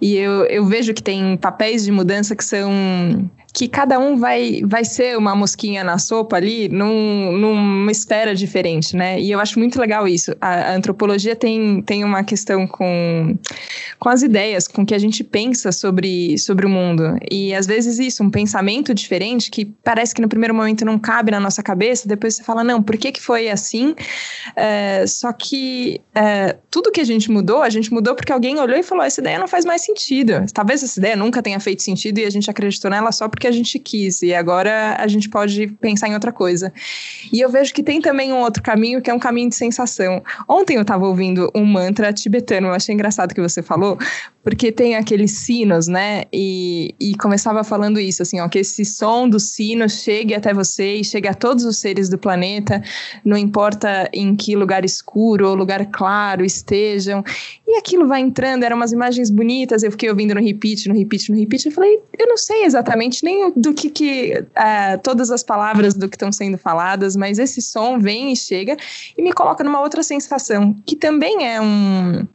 E 0.00 0.14
eu, 0.14 0.44
eu 0.44 0.64
vejo 0.64 0.94
que 0.94 1.02
tem 1.02 1.36
papéis 1.36 1.82
de 1.82 1.90
mudança 1.90 2.36
que 2.36 2.44
são 2.44 2.70
que 3.54 3.68
cada 3.68 4.00
um 4.00 4.16
vai, 4.16 4.62
vai 4.64 4.84
ser 4.84 5.16
uma 5.16 5.36
mosquinha 5.36 5.84
na 5.84 5.96
sopa 5.96 6.36
ali 6.36 6.68
num, 6.68 7.30
numa 7.38 7.92
esfera 7.92 8.34
diferente, 8.34 8.96
né? 8.96 9.20
E 9.20 9.30
eu 9.30 9.38
acho 9.38 9.60
muito 9.60 9.78
legal 9.78 10.08
isso. 10.08 10.34
A, 10.40 10.72
a, 10.72 10.74
antropologia 10.74 11.36
tem, 11.36 11.80
tem 11.82 12.02
uma 12.02 12.24
questão 12.24 12.66
com, 12.66 13.38
com 14.00 14.08
as 14.08 14.22
ideias, 14.22 14.66
com 14.66 14.82
o 14.82 14.86
que 14.86 14.92
a 14.92 14.98
gente 14.98 15.22
pensa 15.22 15.70
sobre, 15.70 16.36
sobre 16.36 16.66
o 16.66 16.68
mundo. 16.68 17.16
E 17.30 17.54
às 17.54 17.64
vezes 17.64 18.00
isso, 18.00 18.24
um 18.24 18.30
pensamento 18.30 18.92
diferente 18.92 19.52
que 19.52 19.64
parece 19.64 20.12
que 20.12 20.20
no 20.20 20.28
primeiro 20.28 20.52
momento 20.52 20.84
não 20.84 20.98
cabe 20.98 21.30
na 21.30 21.38
nossa 21.38 21.62
cabeça, 21.62 22.08
depois 22.08 22.34
você 22.34 22.42
fala, 22.42 22.64
não, 22.64 22.82
por 22.82 22.96
que, 22.96 23.12
que 23.12 23.22
foi 23.22 23.48
assim? 23.48 23.94
É, 24.56 25.06
só 25.06 25.32
que 25.32 26.00
é, 26.12 26.56
tudo 26.72 26.90
que 26.90 27.00
a 27.00 27.04
gente 27.04 27.30
mudou, 27.30 27.62
a 27.62 27.70
gente 27.70 27.92
mudou 27.92 28.16
porque 28.16 28.32
alguém 28.32 28.58
olhou 28.58 28.76
e 28.76 28.82
falou, 28.82 29.04
essa 29.04 29.20
ideia 29.20 29.38
não 29.38 29.46
faz 29.46 29.64
mais 29.64 29.82
sentido. 29.82 30.44
Talvez 30.52 30.82
essa 30.82 30.98
ideia 30.98 31.14
nunca 31.14 31.40
tenha 31.40 31.60
feito 31.60 31.84
sentido 31.84 32.18
e 32.18 32.24
a 32.24 32.30
gente 32.30 32.50
acreditou 32.50 32.90
nela 32.90 33.12
só 33.12 33.28
porque 33.28 33.43
que 33.44 33.48
a 33.48 33.52
gente 33.52 33.78
quis 33.78 34.22
e 34.22 34.32
agora 34.32 34.96
a 34.98 35.06
gente 35.06 35.28
pode 35.28 35.66
pensar 35.66 36.08
em 36.08 36.14
outra 36.14 36.32
coisa. 36.32 36.72
E 37.30 37.40
eu 37.40 37.50
vejo 37.50 37.74
que 37.74 37.82
tem 37.82 38.00
também 38.00 38.32
um 38.32 38.38
outro 38.38 38.62
caminho 38.62 39.02
que 39.02 39.10
é 39.10 39.14
um 39.14 39.18
caminho 39.18 39.50
de 39.50 39.54
sensação. 39.54 40.22
Ontem 40.48 40.76
eu 40.76 40.82
estava 40.82 41.06
ouvindo 41.06 41.50
um 41.54 41.62
mantra 41.62 42.10
tibetano, 42.10 42.68
eu 42.68 42.72
achei 42.72 42.94
engraçado 42.94 43.34
que 43.34 43.42
você 43.42 43.62
falou, 43.62 43.98
porque 44.44 44.70
tem 44.70 44.94
aqueles 44.94 45.30
sinos, 45.30 45.88
né? 45.88 46.24
E, 46.30 46.94
e 47.00 47.16
começava 47.16 47.64
falando 47.64 47.98
isso, 47.98 48.22
assim, 48.22 48.40
ó, 48.40 48.48
que 48.48 48.58
esse 48.58 48.84
som 48.84 49.26
dos 49.26 49.50
sinos 49.52 50.02
chegue 50.02 50.34
até 50.34 50.52
você 50.52 50.96
e 50.96 51.04
chegue 51.04 51.26
a 51.26 51.34
todos 51.34 51.64
os 51.64 51.78
seres 51.78 52.10
do 52.10 52.18
planeta, 52.18 52.82
não 53.24 53.38
importa 53.38 54.08
em 54.12 54.36
que 54.36 54.54
lugar 54.54 54.84
escuro 54.84 55.48
ou 55.48 55.54
lugar 55.54 55.86
claro 55.86 56.44
estejam. 56.44 57.24
E 57.66 57.78
aquilo 57.78 58.06
vai 58.06 58.20
entrando, 58.20 58.64
eram 58.64 58.76
umas 58.76 58.92
imagens 58.92 59.30
bonitas, 59.30 59.82
eu 59.82 59.90
fiquei 59.90 60.10
ouvindo 60.10 60.34
no 60.34 60.40
repeat, 60.42 60.88
no 60.88 60.94
repeat, 60.94 61.30
no 61.30 61.38
repeat, 61.38 61.66
e 61.66 61.70
falei, 61.70 61.98
eu 62.18 62.26
não 62.26 62.36
sei 62.36 62.64
exatamente 62.64 63.24
nem 63.24 63.50
do 63.56 63.72
que, 63.72 63.88
que 63.88 64.34
uh, 64.38 64.98
todas 65.02 65.30
as 65.30 65.42
palavras 65.42 65.94
do 65.94 66.06
que 66.06 66.16
estão 66.16 66.30
sendo 66.30 66.58
faladas, 66.58 67.16
mas 67.16 67.38
esse 67.38 67.62
som 67.62 67.98
vem 67.98 68.30
e 68.30 68.36
chega 68.36 68.76
e 69.16 69.22
me 69.22 69.32
coloca 69.32 69.64
numa 69.64 69.80
outra 69.80 70.02
sensação, 70.02 70.76
que 70.84 70.96
também 70.96 71.46
é 71.48 71.60
um 71.60 72.26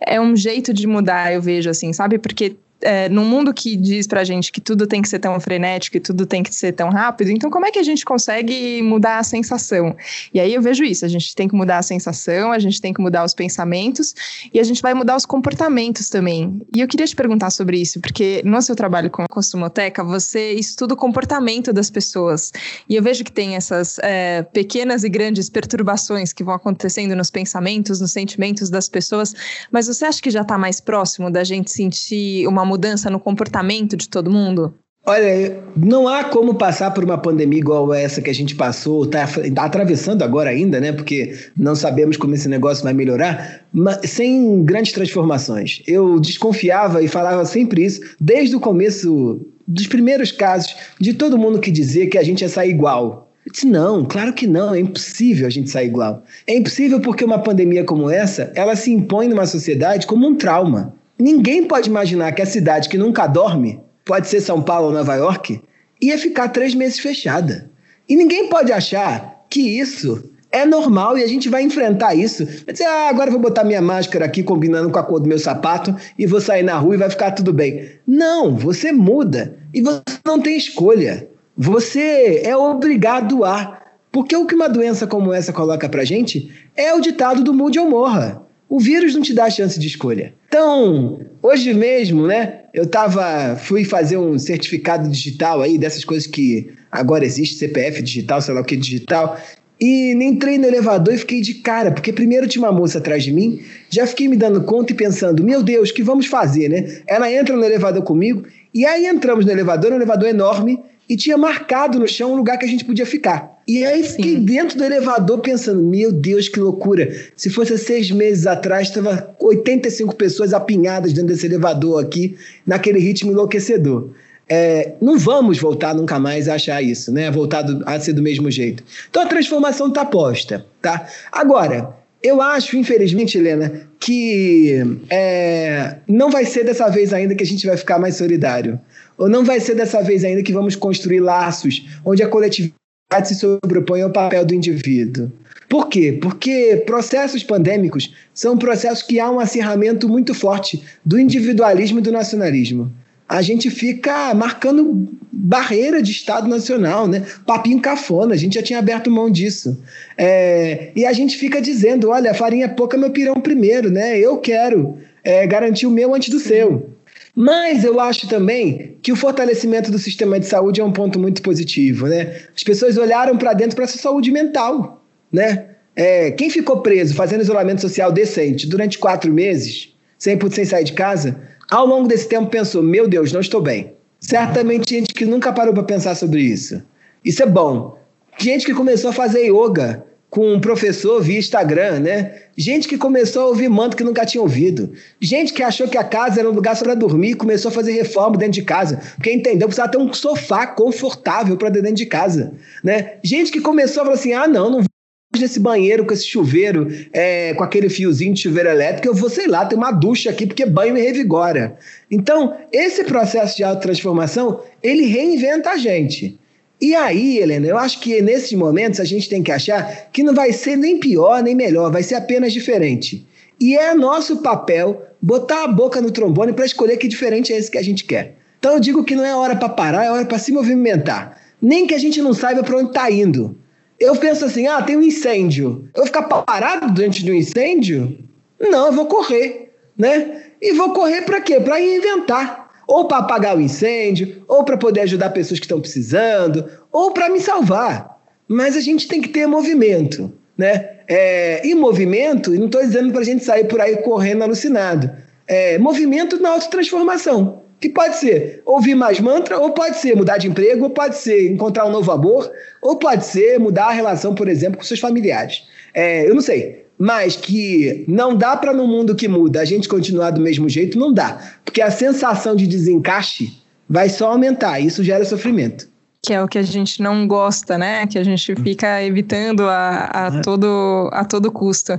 é 0.00 0.20
um 0.20 0.36
jeito 0.36 0.72
de 0.72 0.86
mudar, 0.86 1.32
eu 1.32 1.40
vejo 1.40 1.70
assim, 1.70 1.92
sabe? 1.92 2.18
Porque 2.18 2.56
é, 2.82 3.08
num 3.08 3.24
mundo 3.24 3.52
que 3.54 3.76
diz 3.76 4.06
pra 4.06 4.24
gente 4.24 4.52
que 4.52 4.60
tudo 4.60 4.86
tem 4.86 5.00
que 5.00 5.08
ser 5.08 5.18
tão 5.18 5.38
frenético 5.40 5.96
e 5.96 6.00
tudo 6.00 6.26
tem 6.26 6.42
que 6.42 6.54
ser 6.54 6.72
tão 6.72 6.90
rápido, 6.90 7.30
então 7.30 7.50
como 7.50 7.66
é 7.66 7.70
que 7.70 7.78
a 7.78 7.82
gente 7.82 8.04
consegue 8.04 8.82
mudar 8.82 9.18
a 9.18 9.22
sensação? 9.22 9.96
E 10.32 10.40
aí 10.40 10.52
eu 10.52 10.62
vejo 10.62 10.84
isso, 10.84 11.04
a 11.04 11.08
gente 11.08 11.34
tem 11.34 11.48
que 11.48 11.54
mudar 11.54 11.78
a 11.78 11.82
sensação, 11.82 12.52
a 12.52 12.58
gente 12.58 12.80
tem 12.80 12.92
que 12.92 13.00
mudar 13.00 13.24
os 13.24 13.34
pensamentos 13.34 14.14
e 14.52 14.60
a 14.60 14.64
gente 14.64 14.82
vai 14.82 14.94
mudar 14.94 15.16
os 15.16 15.24
comportamentos 15.24 16.08
também. 16.08 16.60
E 16.74 16.80
eu 16.80 16.88
queria 16.88 17.06
te 17.06 17.16
perguntar 17.16 17.50
sobre 17.50 17.78
isso, 17.78 18.00
porque 18.00 18.42
no 18.44 18.60
seu 18.60 18.76
trabalho 18.76 19.10
com 19.10 19.22
a 19.22 19.26
Consumoteca, 19.28 20.04
você 20.04 20.52
estuda 20.52 20.94
o 20.94 20.96
comportamento 20.96 21.72
das 21.72 21.90
pessoas. 21.90 22.52
E 22.88 22.94
eu 22.94 23.02
vejo 23.02 23.24
que 23.24 23.32
tem 23.32 23.56
essas 23.56 23.98
é, 24.00 24.42
pequenas 24.42 25.04
e 25.04 25.08
grandes 25.08 25.48
perturbações 25.48 26.32
que 26.32 26.44
vão 26.44 26.54
acontecendo 26.54 27.14
nos 27.14 27.30
pensamentos, 27.30 28.00
nos 28.00 28.12
sentimentos 28.12 28.70
das 28.70 28.88
pessoas, 28.88 29.34
mas 29.70 29.86
você 29.86 30.04
acha 30.04 30.20
que 30.20 30.30
já 30.30 30.42
está 30.42 30.58
mais 30.58 30.80
próximo 30.80 31.30
da 31.30 31.44
gente 31.44 31.70
sentir 31.70 32.46
uma 32.46 32.64
mudança 32.66 33.08
no 33.08 33.18
comportamento 33.18 33.96
de 33.96 34.08
todo 34.08 34.30
mundo? 34.30 34.74
Olha, 35.08 35.62
não 35.76 36.08
há 36.08 36.24
como 36.24 36.56
passar 36.56 36.90
por 36.90 37.04
uma 37.04 37.16
pandemia 37.16 37.60
igual 37.60 37.94
essa 37.94 38.20
que 38.20 38.28
a 38.28 38.34
gente 38.34 38.56
passou, 38.56 39.04
está 39.04 39.24
tá 39.54 39.64
atravessando 39.64 40.22
agora 40.22 40.50
ainda, 40.50 40.80
né? 40.80 40.92
Porque 40.92 41.32
não 41.56 41.76
sabemos 41.76 42.16
como 42.16 42.34
esse 42.34 42.48
negócio 42.48 42.82
vai 42.82 42.92
melhorar, 42.92 43.64
sem 44.02 44.64
grandes 44.64 44.92
transformações. 44.92 45.80
Eu 45.86 46.18
desconfiava 46.18 47.04
e 47.04 47.08
falava 47.08 47.44
sempre 47.44 47.84
isso, 47.84 48.00
desde 48.20 48.56
o 48.56 48.60
começo 48.60 49.40
dos 49.64 49.86
primeiros 49.86 50.32
casos, 50.32 50.74
de 51.00 51.14
todo 51.14 51.38
mundo 51.38 51.60
que 51.60 51.70
dizia 51.70 52.10
que 52.10 52.18
a 52.18 52.24
gente 52.24 52.42
ia 52.42 52.48
sair 52.48 52.70
igual. 52.70 53.30
Eu 53.46 53.52
disse, 53.52 53.66
não, 53.66 54.04
claro 54.04 54.32
que 54.32 54.44
não, 54.44 54.74
é 54.74 54.80
impossível 54.80 55.46
a 55.46 55.50
gente 55.50 55.70
sair 55.70 55.86
igual. 55.86 56.24
É 56.48 56.56
impossível 56.56 57.00
porque 57.00 57.24
uma 57.24 57.38
pandemia 57.38 57.84
como 57.84 58.10
essa, 58.10 58.50
ela 58.56 58.74
se 58.74 58.90
impõe 58.90 59.28
numa 59.28 59.46
sociedade 59.46 60.04
como 60.04 60.26
um 60.26 60.34
trauma. 60.34 60.92
Ninguém 61.18 61.64
pode 61.64 61.88
imaginar 61.88 62.32
que 62.32 62.42
a 62.42 62.46
cidade 62.46 62.88
que 62.88 62.98
nunca 62.98 63.26
dorme, 63.26 63.80
pode 64.04 64.28
ser 64.28 64.40
São 64.40 64.62
Paulo 64.62 64.88
ou 64.88 64.92
Nova 64.92 65.14
York, 65.14 65.62
ia 66.00 66.18
ficar 66.18 66.48
três 66.48 66.74
meses 66.74 66.98
fechada. 66.98 67.70
E 68.08 68.14
ninguém 68.14 68.48
pode 68.48 68.70
achar 68.70 69.44
que 69.48 69.60
isso 69.60 70.30
é 70.52 70.64
normal 70.64 71.18
e 71.18 71.22
a 71.22 71.26
gente 71.26 71.48
vai 71.48 71.62
enfrentar 71.62 72.14
isso. 72.14 72.44
Vai 72.44 72.72
dizer, 72.72 72.84
ah, 72.84 73.08
agora 73.08 73.30
vou 73.30 73.40
botar 73.40 73.64
minha 73.64 73.82
máscara 73.82 74.24
aqui 74.24 74.42
combinando 74.42 74.90
com 74.90 74.98
a 74.98 75.02
cor 75.02 75.20
do 75.20 75.28
meu 75.28 75.38
sapato 75.38 75.94
e 76.18 76.26
vou 76.26 76.40
sair 76.40 76.62
na 76.62 76.78
rua 76.78 76.94
e 76.94 76.98
vai 76.98 77.10
ficar 77.10 77.32
tudo 77.32 77.52
bem. 77.52 77.90
Não, 78.06 78.54
você 78.56 78.92
muda 78.92 79.56
e 79.74 79.82
você 79.82 80.02
não 80.24 80.40
tem 80.40 80.56
escolha. 80.56 81.28
Você 81.56 82.42
é 82.44 82.56
obrigado 82.56 83.44
a. 83.44 83.82
Porque 84.12 84.36
o 84.36 84.46
que 84.46 84.54
uma 84.54 84.68
doença 84.68 85.06
como 85.06 85.32
essa 85.32 85.52
coloca 85.52 85.88
pra 85.88 86.04
gente 86.04 86.50
é 86.74 86.94
o 86.94 87.00
ditado 87.00 87.42
do 87.42 87.52
mude 87.52 87.78
ou 87.78 87.90
morra. 87.90 88.45
O 88.68 88.80
vírus 88.80 89.14
não 89.14 89.22
te 89.22 89.32
dá 89.32 89.48
chance 89.48 89.78
de 89.78 89.86
escolha. 89.86 90.34
Então, 90.48 91.20
hoje 91.42 91.72
mesmo, 91.72 92.26
né, 92.26 92.62
eu 92.74 92.86
tava, 92.86 93.56
fui 93.56 93.84
fazer 93.84 94.16
um 94.16 94.38
certificado 94.38 95.08
digital 95.08 95.62
aí, 95.62 95.78
dessas 95.78 96.04
coisas 96.04 96.26
que 96.26 96.72
agora 96.90 97.24
existe, 97.24 97.56
CPF 97.56 98.02
digital, 98.02 98.42
sei 98.42 98.54
lá 98.54 98.60
o 98.60 98.64
que 98.64 98.76
digital, 98.76 99.40
e 99.80 100.12
entrei 100.12 100.58
no 100.58 100.66
elevador 100.66 101.14
e 101.14 101.18
fiquei 101.18 101.40
de 101.40 101.54
cara, 101.54 101.92
porque 101.92 102.12
primeiro 102.12 102.48
tinha 102.48 102.64
uma 102.64 102.72
moça 102.72 102.98
atrás 102.98 103.22
de 103.22 103.32
mim, 103.32 103.60
já 103.88 104.06
fiquei 104.06 104.26
me 104.26 104.36
dando 104.36 104.62
conta 104.62 104.92
e 104.92 104.96
pensando, 104.96 105.44
meu 105.44 105.62
Deus, 105.62 105.90
o 105.90 105.94
que 105.94 106.02
vamos 106.02 106.26
fazer, 106.26 106.68
né? 106.68 107.02
Ela 107.06 107.30
entra 107.30 107.54
no 107.54 107.64
elevador 107.64 108.02
comigo, 108.02 108.44
e 108.74 108.84
aí 108.84 109.06
entramos 109.06 109.44
no 109.44 109.52
elevador, 109.52 109.92
um 109.92 109.96
elevador 109.96 110.28
enorme, 110.28 110.80
e 111.08 111.16
tinha 111.16 111.36
marcado 111.36 111.98
no 111.98 112.08
chão 112.08 112.32
um 112.32 112.36
lugar 112.36 112.58
que 112.58 112.64
a 112.64 112.68
gente 112.68 112.84
podia 112.84 113.06
ficar. 113.06 113.55
E 113.68 113.84
aí 113.84 114.04
fiquei 114.04 114.36
Sim. 114.36 114.44
dentro 114.44 114.78
do 114.78 114.84
elevador 114.84 115.40
pensando, 115.40 115.82
meu 115.82 116.12
Deus, 116.12 116.48
que 116.48 116.60
loucura. 116.60 117.12
Se 117.34 117.50
fosse 117.50 117.76
seis 117.76 118.10
meses 118.12 118.46
atrás, 118.46 118.88
estava 118.88 119.34
85 119.40 120.14
pessoas 120.14 120.54
apinhadas 120.54 121.12
dentro 121.12 121.34
desse 121.34 121.46
elevador 121.46 122.00
aqui, 122.00 122.36
naquele 122.64 123.00
ritmo 123.00 123.32
enlouquecedor. 123.32 124.10
É, 124.48 124.92
não 125.02 125.18
vamos 125.18 125.58
voltar 125.58 125.92
nunca 125.92 126.20
mais 126.20 126.48
a 126.48 126.54
achar 126.54 126.80
isso, 126.80 127.10
né? 127.10 127.28
Voltar 127.28 127.62
do, 127.62 127.82
a 127.84 127.98
ser 127.98 128.12
do 128.12 128.22
mesmo 128.22 128.48
jeito. 128.48 128.84
Então 129.10 129.22
a 129.22 129.26
transformação 129.26 129.88
está 129.88 130.04
posta, 130.04 130.64
tá? 130.80 131.08
Agora, 131.32 131.92
eu 132.22 132.40
acho, 132.40 132.76
infelizmente, 132.76 133.36
Helena, 133.36 133.88
que 133.98 134.80
é, 135.10 135.96
não 136.06 136.30
vai 136.30 136.44
ser 136.44 136.64
dessa 136.64 136.88
vez 136.88 137.12
ainda 137.12 137.34
que 137.34 137.42
a 137.42 137.46
gente 137.46 137.66
vai 137.66 137.76
ficar 137.76 137.98
mais 137.98 138.14
solidário. 138.14 138.80
Ou 139.18 139.28
não 139.28 139.44
vai 139.44 139.58
ser 139.58 139.74
dessa 139.74 140.00
vez 140.02 140.22
ainda 140.22 140.42
que 140.44 140.52
vamos 140.52 140.76
construir 140.76 141.18
laços 141.18 141.84
onde 142.04 142.22
a 142.22 142.28
coletividade 142.28 142.85
se 143.24 143.36
sobrepõe 143.36 144.02
ao 144.02 144.10
papel 144.10 144.44
do 144.44 144.54
indivíduo. 144.54 145.30
Por 145.68 145.88
quê? 145.88 146.18
Porque 146.20 146.82
processos 146.86 147.42
pandêmicos 147.42 148.12
são 148.34 148.56
processos 148.56 149.02
que 149.02 149.18
há 149.18 149.30
um 149.30 149.40
acirramento 149.40 150.08
muito 150.08 150.34
forte 150.34 150.82
do 151.04 151.18
individualismo 151.18 151.98
e 151.98 152.02
do 152.02 152.12
nacionalismo. 152.12 152.92
A 153.28 153.42
gente 153.42 153.70
fica 153.70 154.32
marcando 154.34 155.08
barreira 155.32 156.00
de 156.00 156.12
Estado 156.12 156.48
Nacional, 156.48 157.08
né? 157.08 157.24
Papinho 157.44 157.80
cafona, 157.80 158.34
a 158.34 158.36
gente 158.36 158.54
já 158.54 158.62
tinha 158.62 158.78
aberto 158.78 159.10
mão 159.10 159.28
disso. 159.28 159.80
É, 160.16 160.92
e 160.94 161.04
a 161.04 161.12
gente 161.12 161.36
fica 161.36 161.60
dizendo: 161.60 162.10
olha, 162.10 162.34
farinha 162.34 162.66
é 162.66 162.68
pouca, 162.68 162.96
meu 162.96 163.10
pirão 163.10 163.34
primeiro, 163.34 163.90
né? 163.90 164.16
Eu 164.16 164.38
quero 164.38 164.96
é, 165.24 165.44
garantir 165.44 165.86
o 165.86 165.90
meu 165.90 166.14
antes 166.14 166.28
do 166.28 166.38
seu. 166.38 166.95
Mas 167.38 167.84
eu 167.84 168.00
acho 168.00 168.26
também 168.26 168.96
que 169.02 169.12
o 169.12 169.16
fortalecimento 169.16 169.90
do 169.90 169.98
sistema 169.98 170.40
de 170.40 170.46
saúde 170.46 170.80
é 170.80 170.84
um 170.84 170.90
ponto 170.90 171.18
muito 171.18 171.42
positivo, 171.42 172.06
né? 172.06 172.40
As 172.56 172.64
pessoas 172.64 172.96
olharam 172.96 173.36
para 173.36 173.52
dentro 173.52 173.76
para 173.76 173.86
sua 173.86 174.00
saúde 174.00 174.32
mental, 174.32 175.04
né? 175.30 175.66
É, 175.94 176.30
quem 176.30 176.48
ficou 176.48 176.80
preso 176.80 177.14
fazendo 177.14 177.42
isolamento 177.42 177.82
social 177.82 178.10
decente 178.10 178.66
durante 178.66 178.98
quatro 178.98 179.30
meses, 179.30 179.94
sem, 180.18 180.38
sem 180.50 180.64
sair 180.64 180.84
de 180.84 180.94
casa, 180.94 181.38
ao 181.70 181.86
longo 181.86 182.08
desse 182.08 182.26
tempo 182.26 182.48
pensou: 182.48 182.82
meu 182.82 183.06
Deus, 183.06 183.30
não 183.32 183.40
estou 183.42 183.60
bem. 183.60 183.92
Certamente 184.18 184.94
gente 184.94 185.12
que 185.12 185.26
nunca 185.26 185.52
parou 185.52 185.74
para 185.74 185.82
pensar 185.82 186.14
sobre 186.14 186.40
isso. 186.40 186.82
Isso 187.22 187.42
é 187.42 187.46
bom. 187.46 187.98
Gente 188.38 188.64
que 188.64 188.72
começou 188.72 189.10
a 189.10 189.12
fazer 189.12 189.50
yoga 189.50 190.02
com 190.36 190.52
um 190.52 190.60
professor 190.60 191.22
via 191.22 191.38
Instagram, 191.38 192.00
né? 192.00 192.34
Gente 192.54 192.86
que 192.86 192.98
começou 192.98 193.44
a 193.44 193.46
ouvir 193.46 193.70
manto 193.70 193.96
que 193.96 194.04
nunca 194.04 194.26
tinha 194.26 194.42
ouvido. 194.42 194.92
Gente 195.18 195.50
que 195.50 195.62
achou 195.62 195.88
que 195.88 195.96
a 195.96 196.04
casa 196.04 196.40
era 196.40 196.50
um 196.50 196.52
lugar 196.52 196.76
só 196.76 196.84
para 196.84 196.94
dormir 196.94 197.30
e 197.30 197.34
começou 197.34 197.70
a 197.70 197.72
fazer 197.72 197.92
reforma 197.92 198.36
dentro 198.36 198.52
de 198.52 198.62
casa. 198.62 199.00
Porque 199.14 199.32
entendeu, 199.32 199.66
precisava 199.66 199.90
ter 199.90 199.96
um 199.96 200.12
sofá 200.12 200.66
confortável 200.66 201.56
para 201.56 201.70
dentro 201.70 201.94
de 201.94 202.04
casa, 202.04 202.52
né? 202.84 203.14
Gente 203.24 203.50
que 203.50 203.62
começou 203.62 204.02
a 204.02 204.04
falar 204.04 204.16
assim: 204.16 204.34
ah, 204.34 204.46
não, 204.46 204.68
não 204.68 204.80
vou 204.80 205.40
nesse 205.40 205.58
banheiro 205.58 206.04
com 206.04 206.12
esse 206.12 206.26
chuveiro, 206.26 206.86
é, 207.14 207.54
com 207.54 207.64
aquele 207.64 207.88
fiozinho 207.88 208.34
de 208.34 208.42
chuveiro 208.42 208.68
elétrico, 208.68 209.08
eu 209.08 209.14
vou, 209.14 209.30
sei 209.30 209.46
lá, 209.46 209.64
ter 209.64 209.74
uma 209.74 209.90
ducha 209.90 210.28
aqui, 210.28 210.46
porque 210.46 210.66
banho 210.66 210.92
me 210.92 211.00
revigora. 211.00 211.78
Então, 212.10 212.54
esse 212.70 213.04
processo 213.04 213.56
de 213.56 213.64
autotransformação, 213.64 214.60
ele 214.82 215.06
reinventa 215.06 215.70
a 215.70 215.76
gente. 215.78 216.38
E 216.80 216.94
aí, 216.94 217.38
Helena, 217.38 217.66
eu 217.66 217.78
acho 217.78 218.00
que 218.00 218.20
nesses 218.20 218.52
momentos 218.52 219.00
a 219.00 219.04
gente 219.04 219.28
tem 219.28 219.42
que 219.42 219.50
achar 219.50 220.10
que 220.12 220.22
não 220.22 220.34
vai 220.34 220.52
ser 220.52 220.76
nem 220.76 220.98
pior 220.98 221.42
nem 221.42 221.54
melhor, 221.54 221.90
vai 221.90 222.02
ser 222.02 222.16
apenas 222.16 222.52
diferente. 222.52 223.26
E 223.58 223.76
é 223.76 223.94
nosso 223.94 224.42
papel 224.42 225.02
botar 225.20 225.64
a 225.64 225.68
boca 225.68 226.02
no 226.02 226.10
trombone 226.10 226.52
para 226.52 226.66
escolher 226.66 226.98
que 226.98 227.08
diferente 227.08 227.52
é 227.52 227.56
esse 227.56 227.70
que 227.70 227.78
a 227.78 227.82
gente 227.82 228.04
quer. 228.04 228.36
Então 228.58 228.74
eu 228.74 228.80
digo 228.80 229.04
que 229.04 229.16
não 229.16 229.24
é 229.24 229.34
hora 229.34 229.56
para 229.56 229.70
parar, 229.70 230.04
é 230.04 230.10
hora 230.10 230.26
para 230.26 230.38
se 230.38 230.52
movimentar. 230.52 231.40
Nem 231.62 231.86
que 231.86 231.94
a 231.94 231.98
gente 231.98 232.20
não 232.20 232.34
saiba 232.34 232.62
para 232.62 232.76
onde 232.76 232.88
está 232.88 233.10
indo. 233.10 233.56
Eu 233.98 234.14
penso 234.16 234.44
assim: 234.44 234.66
ah, 234.66 234.82
tem 234.82 234.96
um 234.96 235.02
incêndio. 235.02 235.88
Eu 235.94 236.02
vou 236.02 236.06
ficar 236.06 236.22
parado 236.24 236.92
diante 236.92 237.24
do 237.24 237.32
incêndio? 237.32 238.18
Não, 238.60 238.88
eu 238.88 238.92
vou 238.92 239.06
correr, 239.06 239.72
né? 239.96 240.42
E 240.60 240.72
vou 240.74 240.92
correr 240.92 241.22
para 241.22 241.40
quê? 241.40 241.58
Para 241.58 241.80
inventar 241.80 242.65
ou 242.86 243.06
para 243.06 243.18
apagar 243.18 243.56
o 243.56 243.60
incêndio, 243.60 244.42
ou 244.46 244.64
para 244.64 244.76
poder 244.76 245.00
ajudar 245.00 245.30
pessoas 245.30 245.58
que 245.58 245.66
estão 245.66 245.80
precisando, 245.80 246.68
ou 246.92 247.12
para 247.12 247.28
me 247.28 247.40
salvar. 247.40 248.18
Mas 248.48 248.76
a 248.76 248.80
gente 248.80 249.08
tem 249.08 249.20
que 249.20 249.28
ter 249.28 249.46
movimento, 249.46 250.32
né? 250.56 250.90
É, 251.08 251.66
e 251.66 251.74
movimento, 251.74 252.50
não 252.52 252.66
estou 252.66 252.80
dizendo 252.80 253.12
para 253.12 253.20
a 253.20 253.24
gente 253.24 253.44
sair 253.44 253.64
por 253.64 253.80
aí 253.80 253.96
correndo 253.98 254.42
alucinado. 254.42 255.10
É, 255.46 255.78
movimento 255.78 256.40
na 256.40 256.50
autotransformação. 256.50 257.62
Que 257.78 257.90
pode 257.90 258.16
ser 258.16 258.62
ouvir 258.64 258.94
mais 258.94 259.20
mantra, 259.20 259.58
ou 259.58 259.70
pode 259.70 259.98
ser 259.98 260.16
mudar 260.16 260.38
de 260.38 260.48
emprego, 260.48 260.84
ou 260.84 260.90
pode 260.90 261.16
ser 261.18 261.52
encontrar 261.52 261.84
um 261.84 261.90
novo 261.90 262.10
amor, 262.10 262.50
ou 262.80 262.96
pode 262.96 263.26
ser 263.26 263.60
mudar 263.60 263.88
a 263.88 263.92
relação, 263.92 264.34
por 264.34 264.48
exemplo, 264.48 264.78
com 264.78 264.84
seus 264.84 264.98
familiares. 264.98 265.64
É, 265.92 266.26
eu 266.26 266.34
não 266.34 266.40
sei 266.40 266.85
mas 266.98 267.36
que 267.36 268.04
não 268.08 268.36
dá 268.36 268.56
para 268.56 268.72
no 268.72 268.86
mundo 268.86 269.14
que 269.14 269.28
muda 269.28 269.60
a 269.60 269.64
gente 269.64 269.88
continuar 269.88 270.30
do 270.30 270.40
mesmo 270.40 270.68
jeito, 270.68 270.98
não 270.98 271.12
dá. 271.12 271.38
Porque 271.64 271.82
a 271.82 271.90
sensação 271.90 272.56
de 272.56 272.66
desencaixe 272.66 273.52
vai 273.88 274.08
só 274.08 274.32
aumentar, 274.32 274.80
isso 274.80 275.04
gera 275.04 275.24
sofrimento. 275.24 275.88
Que 276.22 276.32
é 276.32 276.42
o 276.42 276.48
que 276.48 276.58
a 276.58 276.62
gente 276.62 277.00
não 277.00 277.26
gosta, 277.28 277.78
né? 277.78 278.06
Que 278.06 278.18
a 278.18 278.24
gente 278.24 278.54
fica 278.56 279.02
evitando 279.02 279.62
a, 279.68 280.10
a, 280.12 280.26
é. 280.38 280.40
todo, 280.40 281.08
a 281.12 281.24
todo 281.24 281.52
custo. 281.52 281.92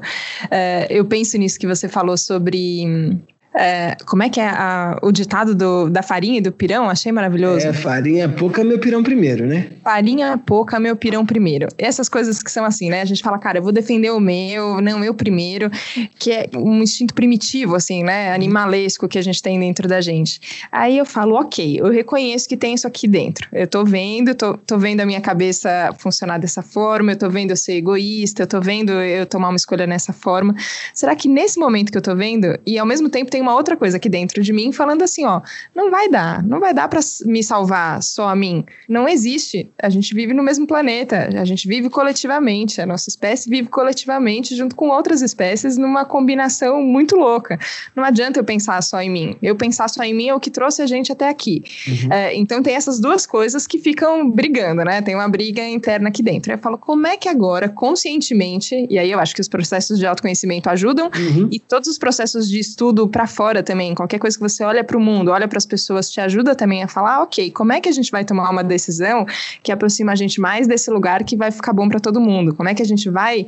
É, 0.52 0.88
eu 0.90 1.06
penso 1.06 1.38
nisso 1.38 1.58
que 1.58 1.68
você 1.68 1.88
falou 1.88 2.18
sobre 2.18 3.22
É, 3.58 3.98
como 4.06 4.22
é 4.22 4.30
que 4.30 4.40
é 4.40 4.48
a, 4.48 5.00
o 5.02 5.12
ditado 5.12 5.56
do, 5.56 5.90
da 5.90 6.04
farinha 6.04 6.38
e 6.38 6.42
do 6.42 6.52
pirão? 6.52 6.90
Achei 6.90 7.12
maravilhoso. 7.12 7.66
É, 7.66 7.74
farinha 7.74 8.30
pouca, 8.30 8.64
meu 8.64 8.78
pirão 8.78 9.02
primeiro, 9.02 9.48
né? 9.48 9.68
Farinha 9.84 10.38
pouca, 10.38 10.80
meu 10.80 10.96
pirão 10.96 11.26
primeiro. 11.26 11.68
Essas 11.78 12.08
coisas 12.08 12.44
que 12.44 12.52
são 12.52 12.64
assim, 12.64 12.90
né? 12.90 13.02
A 13.02 13.06
gente 13.06 13.24
fala, 13.24 13.40
cara, 13.40 13.58
eu 13.58 13.64
vou 13.64 13.72
defender 13.72 14.12
o 14.12 14.20
meu, 14.20 14.80
não 14.80 15.04
eu 15.04 15.14
primeiro, 15.14 15.72
que 16.20 16.32
é 16.32 16.46
um 16.56 16.84
instinto 16.84 17.16
primitivo, 17.16 17.76
assim, 17.76 18.04
né? 18.04 18.32
Animalesco 18.32 19.08
que 19.08 19.18
a 19.18 19.22
gente 19.24 19.42
tem 19.42 19.60
dentro 19.60 19.88
da 19.88 20.02
gente. 20.02 20.40
Aí 20.72 20.98
eu 20.98 21.06
falo, 21.06 21.36
ok, 21.36 21.80
eu 21.80 21.90
reconheço 21.90 22.48
que 22.48 22.56
tem 22.56 22.76
isso 22.76 22.86
aqui 22.86 23.08
dentro. 23.08 23.48
Eu 23.52 23.66
tô 23.66 23.84
vendo, 23.84 24.36
tô, 24.36 24.56
tô 24.56 24.78
vendo 24.78 25.02
a 25.02 25.06
minha 25.06 25.22
cabeça 25.22 25.96
funcionar 25.98 26.38
dessa 26.38 26.62
forma, 26.62 27.14
eu 27.14 27.18
tô 27.18 27.30
vendo 27.30 27.52
eu 27.52 27.58
ser 27.58 27.74
egoísta, 27.74 28.44
eu 28.44 28.48
tô 28.48 28.62
vendo 28.62 28.92
eu 28.92 29.26
tomar 29.26 29.50
uma 29.50 29.56
escolha 29.56 29.88
nessa 29.88 30.14
forma. 30.14 30.56
Será 30.94 31.16
que 31.16 31.28
nesse 31.28 31.60
momento 31.60 31.92
que 31.92 31.98
eu 31.98 32.02
tô 32.02 32.16
vendo, 32.16 32.60
e 32.66 32.78
ao 32.78 32.86
mesmo 32.86 33.10
tempo 33.10 33.32
tem 33.32 33.47
uma 33.48 33.56
outra 33.56 33.78
coisa 33.78 33.98
aqui 33.98 34.10
dentro 34.10 34.42
de 34.44 34.52
mim 34.52 34.72
falando 34.72 35.02
assim, 35.04 35.26
ó, 35.26 35.42
não 35.74 35.90
vai 35.90 36.10
dar, 36.10 36.44
não 36.44 36.60
vai 36.60 36.74
dar 36.74 36.88
para 36.88 37.00
me 37.26 37.44
salvar 37.44 38.04
só 38.04 38.28
a 38.28 38.36
mim. 38.36 38.66
Não 38.88 39.08
existe. 39.08 39.70
A 39.82 39.90
gente 39.90 40.14
vive 40.14 40.34
no 40.34 40.44
mesmo 40.44 40.68
planeta, 40.68 41.30
a 41.40 41.46
gente 41.46 41.68
vive 41.68 41.90
coletivamente, 41.90 42.82
a 42.82 42.86
nossa 42.86 43.10
espécie 43.10 43.50
vive 43.50 43.70
coletivamente 43.70 44.56
junto 44.56 44.76
com 44.76 44.90
outras 44.90 45.22
espécies 45.22 45.78
numa 45.78 46.06
combinação 46.06 46.82
muito 46.82 47.16
louca. 47.16 47.60
Não 47.96 48.04
adianta 48.04 48.40
eu 48.40 48.44
pensar 48.44 48.82
só 48.84 49.02
em 49.02 49.10
mim. 49.10 49.38
Eu 49.42 49.56
pensar 49.56 49.90
só 49.90 50.04
em 50.04 50.14
mim 50.14 50.30
é 50.30 50.36
o 50.36 50.40
que 50.40 50.50
trouxe 50.50 50.82
a 50.82 50.88
gente 50.88 51.12
até 51.12 51.30
aqui. 51.30 51.64
Uhum. 51.88 52.12
É, 52.12 52.36
então 52.36 52.62
tem 52.62 52.76
essas 52.76 53.00
duas 53.00 53.26
coisas 53.26 53.66
que 53.66 53.78
ficam 53.78 54.30
brigando, 54.30 54.84
né? 54.84 55.02
Tem 55.02 55.16
uma 55.16 55.30
briga 55.30 55.68
interna 55.68 56.10
aqui 56.10 56.24
dentro. 56.24 56.52
Eu 56.52 56.58
falo, 56.58 56.78
como 56.78 57.06
é 57.08 57.16
que 57.18 57.30
agora, 57.30 57.70
conscientemente, 57.70 58.88
e 58.90 58.98
aí 58.98 59.12
eu 59.12 59.20
acho 59.20 59.36
que 59.36 59.42
os 59.42 59.48
processos 59.48 60.00
de 60.00 60.06
autoconhecimento 60.06 60.70
ajudam, 60.70 61.10
uhum. 61.16 61.50
e 61.52 61.60
todos 61.60 61.88
os 61.88 61.98
processos 61.98 62.50
de 62.50 62.60
estudo 62.60 63.08
para 63.08 63.27
fora 63.28 63.62
também, 63.62 63.94
qualquer 63.94 64.20
coisa 64.20 64.38
que 64.38 64.42
você 64.42 64.64
olha 64.64 64.84
para 64.84 64.98
o 64.98 65.00
mundo, 65.00 65.32
olha 65.32 65.48
para 65.48 65.58
as 65.58 65.66
pessoas, 65.66 66.10
te 66.10 66.20
ajuda 66.20 66.56
também 66.56 66.84
a 66.84 66.88
falar, 66.88 67.22
ok, 67.22 67.52
como 67.52 67.74
é 67.74 67.82
que 67.82 67.90
a 67.90 67.92
gente 67.92 68.12
vai 68.12 68.26
tomar 68.26 68.50
uma 68.50 68.64
decisão 68.64 69.26
que 69.62 69.72
aproxima 69.72 70.12
a 70.12 70.16
gente 70.16 70.40
mais 70.40 70.68
desse 70.68 70.90
lugar 70.90 71.24
que 71.24 71.36
vai 71.36 71.52
ficar 71.52 71.74
bom 71.74 71.88
para 71.88 72.00
todo 72.00 72.20
mundo? 72.20 72.56
Como 72.56 72.70
é 72.70 72.74
que 72.74 72.82
a 72.82 72.86
gente 72.86 73.10
vai 73.10 73.46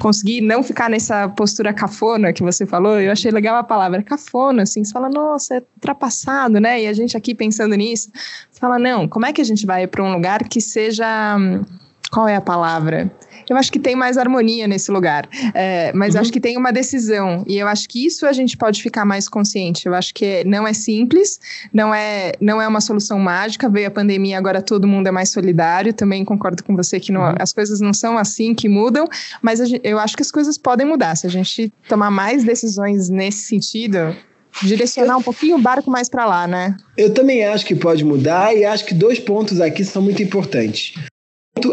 conseguir 0.00 0.40
não 0.40 0.62
ficar 0.62 0.88
nessa 0.88 1.28
postura 1.28 1.72
cafona 1.72 2.32
que 2.32 2.42
você 2.42 2.66
falou? 2.66 3.00
Eu 3.00 3.12
achei 3.12 3.30
legal 3.30 3.56
a 3.56 3.64
palavra 3.64 4.02
cafona, 4.02 4.62
assim, 4.62 4.84
você 4.84 4.92
fala, 4.92 5.08
nossa, 5.08 5.56
é 5.56 5.62
ultrapassado, 5.76 6.60
né? 6.60 6.82
E 6.82 6.86
a 6.86 6.92
gente 6.92 7.16
aqui 7.16 7.34
pensando 7.34 7.74
nisso, 7.74 8.10
fala, 8.52 8.78
não, 8.78 9.08
como 9.08 9.26
é 9.26 9.32
que 9.32 9.40
a 9.40 9.44
gente 9.44 9.66
vai 9.66 9.86
para 9.86 10.04
um 10.04 10.12
lugar 10.12 10.48
que 10.48 10.60
seja 10.60 11.36
hum, 11.36 11.62
qual 12.12 12.28
é 12.28 12.36
a 12.36 12.40
palavra? 12.40 13.10
Eu 13.48 13.56
acho 13.56 13.72
que 13.72 13.78
tem 13.78 13.96
mais 13.96 14.16
harmonia 14.16 14.68
nesse 14.68 14.90
lugar, 14.90 15.28
é, 15.54 15.92
mas 15.94 16.14
uhum. 16.14 16.20
acho 16.20 16.32
que 16.32 16.40
tem 16.40 16.56
uma 16.56 16.70
decisão 16.70 17.42
e 17.46 17.58
eu 17.58 17.66
acho 17.66 17.88
que 17.88 18.06
isso 18.06 18.26
a 18.26 18.32
gente 18.32 18.56
pode 18.56 18.82
ficar 18.82 19.04
mais 19.04 19.28
consciente. 19.28 19.86
Eu 19.86 19.94
acho 19.94 20.14
que 20.14 20.44
não 20.44 20.66
é 20.66 20.72
simples, 20.72 21.40
não 21.72 21.92
é, 21.92 22.32
não 22.40 22.60
é 22.60 22.68
uma 22.68 22.80
solução 22.80 23.18
mágica. 23.18 23.68
Veio 23.68 23.88
a 23.88 23.90
pandemia, 23.90 24.38
agora 24.38 24.62
todo 24.62 24.86
mundo 24.86 25.06
é 25.06 25.10
mais 25.10 25.30
solidário. 25.30 25.92
Também 25.92 26.24
concordo 26.24 26.62
com 26.62 26.76
você 26.76 27.00
que 27.00 27.10
não, 27.10 27.22
uhum. 27.22 27.34
as 27.38 27.52
coisas 27.52 27.80
não 27.80 27.92
são 27.92 28.16
assim 28.16 28.54
que 28.54 28.68
mudam, 28.68 29.06
mas 29.40 29.60
eu 29.82 29.98
acho 29.98 30.14
que 30.14 30.22
as 30.22 30.30
coisas 30.30 30.56
podem 30.56 30.86
mudar 30.86 31.16
se 31.16 31.26
a 31.26 31.30
gente 31.30 31.72
tomar 31.88 32.10
mais 32.10 32.44
decisões 32.44 33.08
nesse 33.08 33.46
sentido 33.46 34.14
direcionar 34.62 35.16
um 35.16 35.22
pouquinho 35.22 35.56
o 35.56 35.60
barco 35.60 35.90
mais 35.90 36.10
para 36.10 36.26
lá, 36.26 36.46
né? 36.46 36.76
Eu 36.96 37.14
também 37.14 37.42
acho 37.42 37.64
que 37.64 37.74
pode 37.74 38.04
mudar 38.04 38.54
e 38.54 38.66
acho 38.66 38.84
que 38.84 38.92
dois 38.92 39.18
pontos 39.18 39.62
aqui 39.62 39.82
são 39.82 40.02
muito 40.02 40.22
importantes 40.22 40.94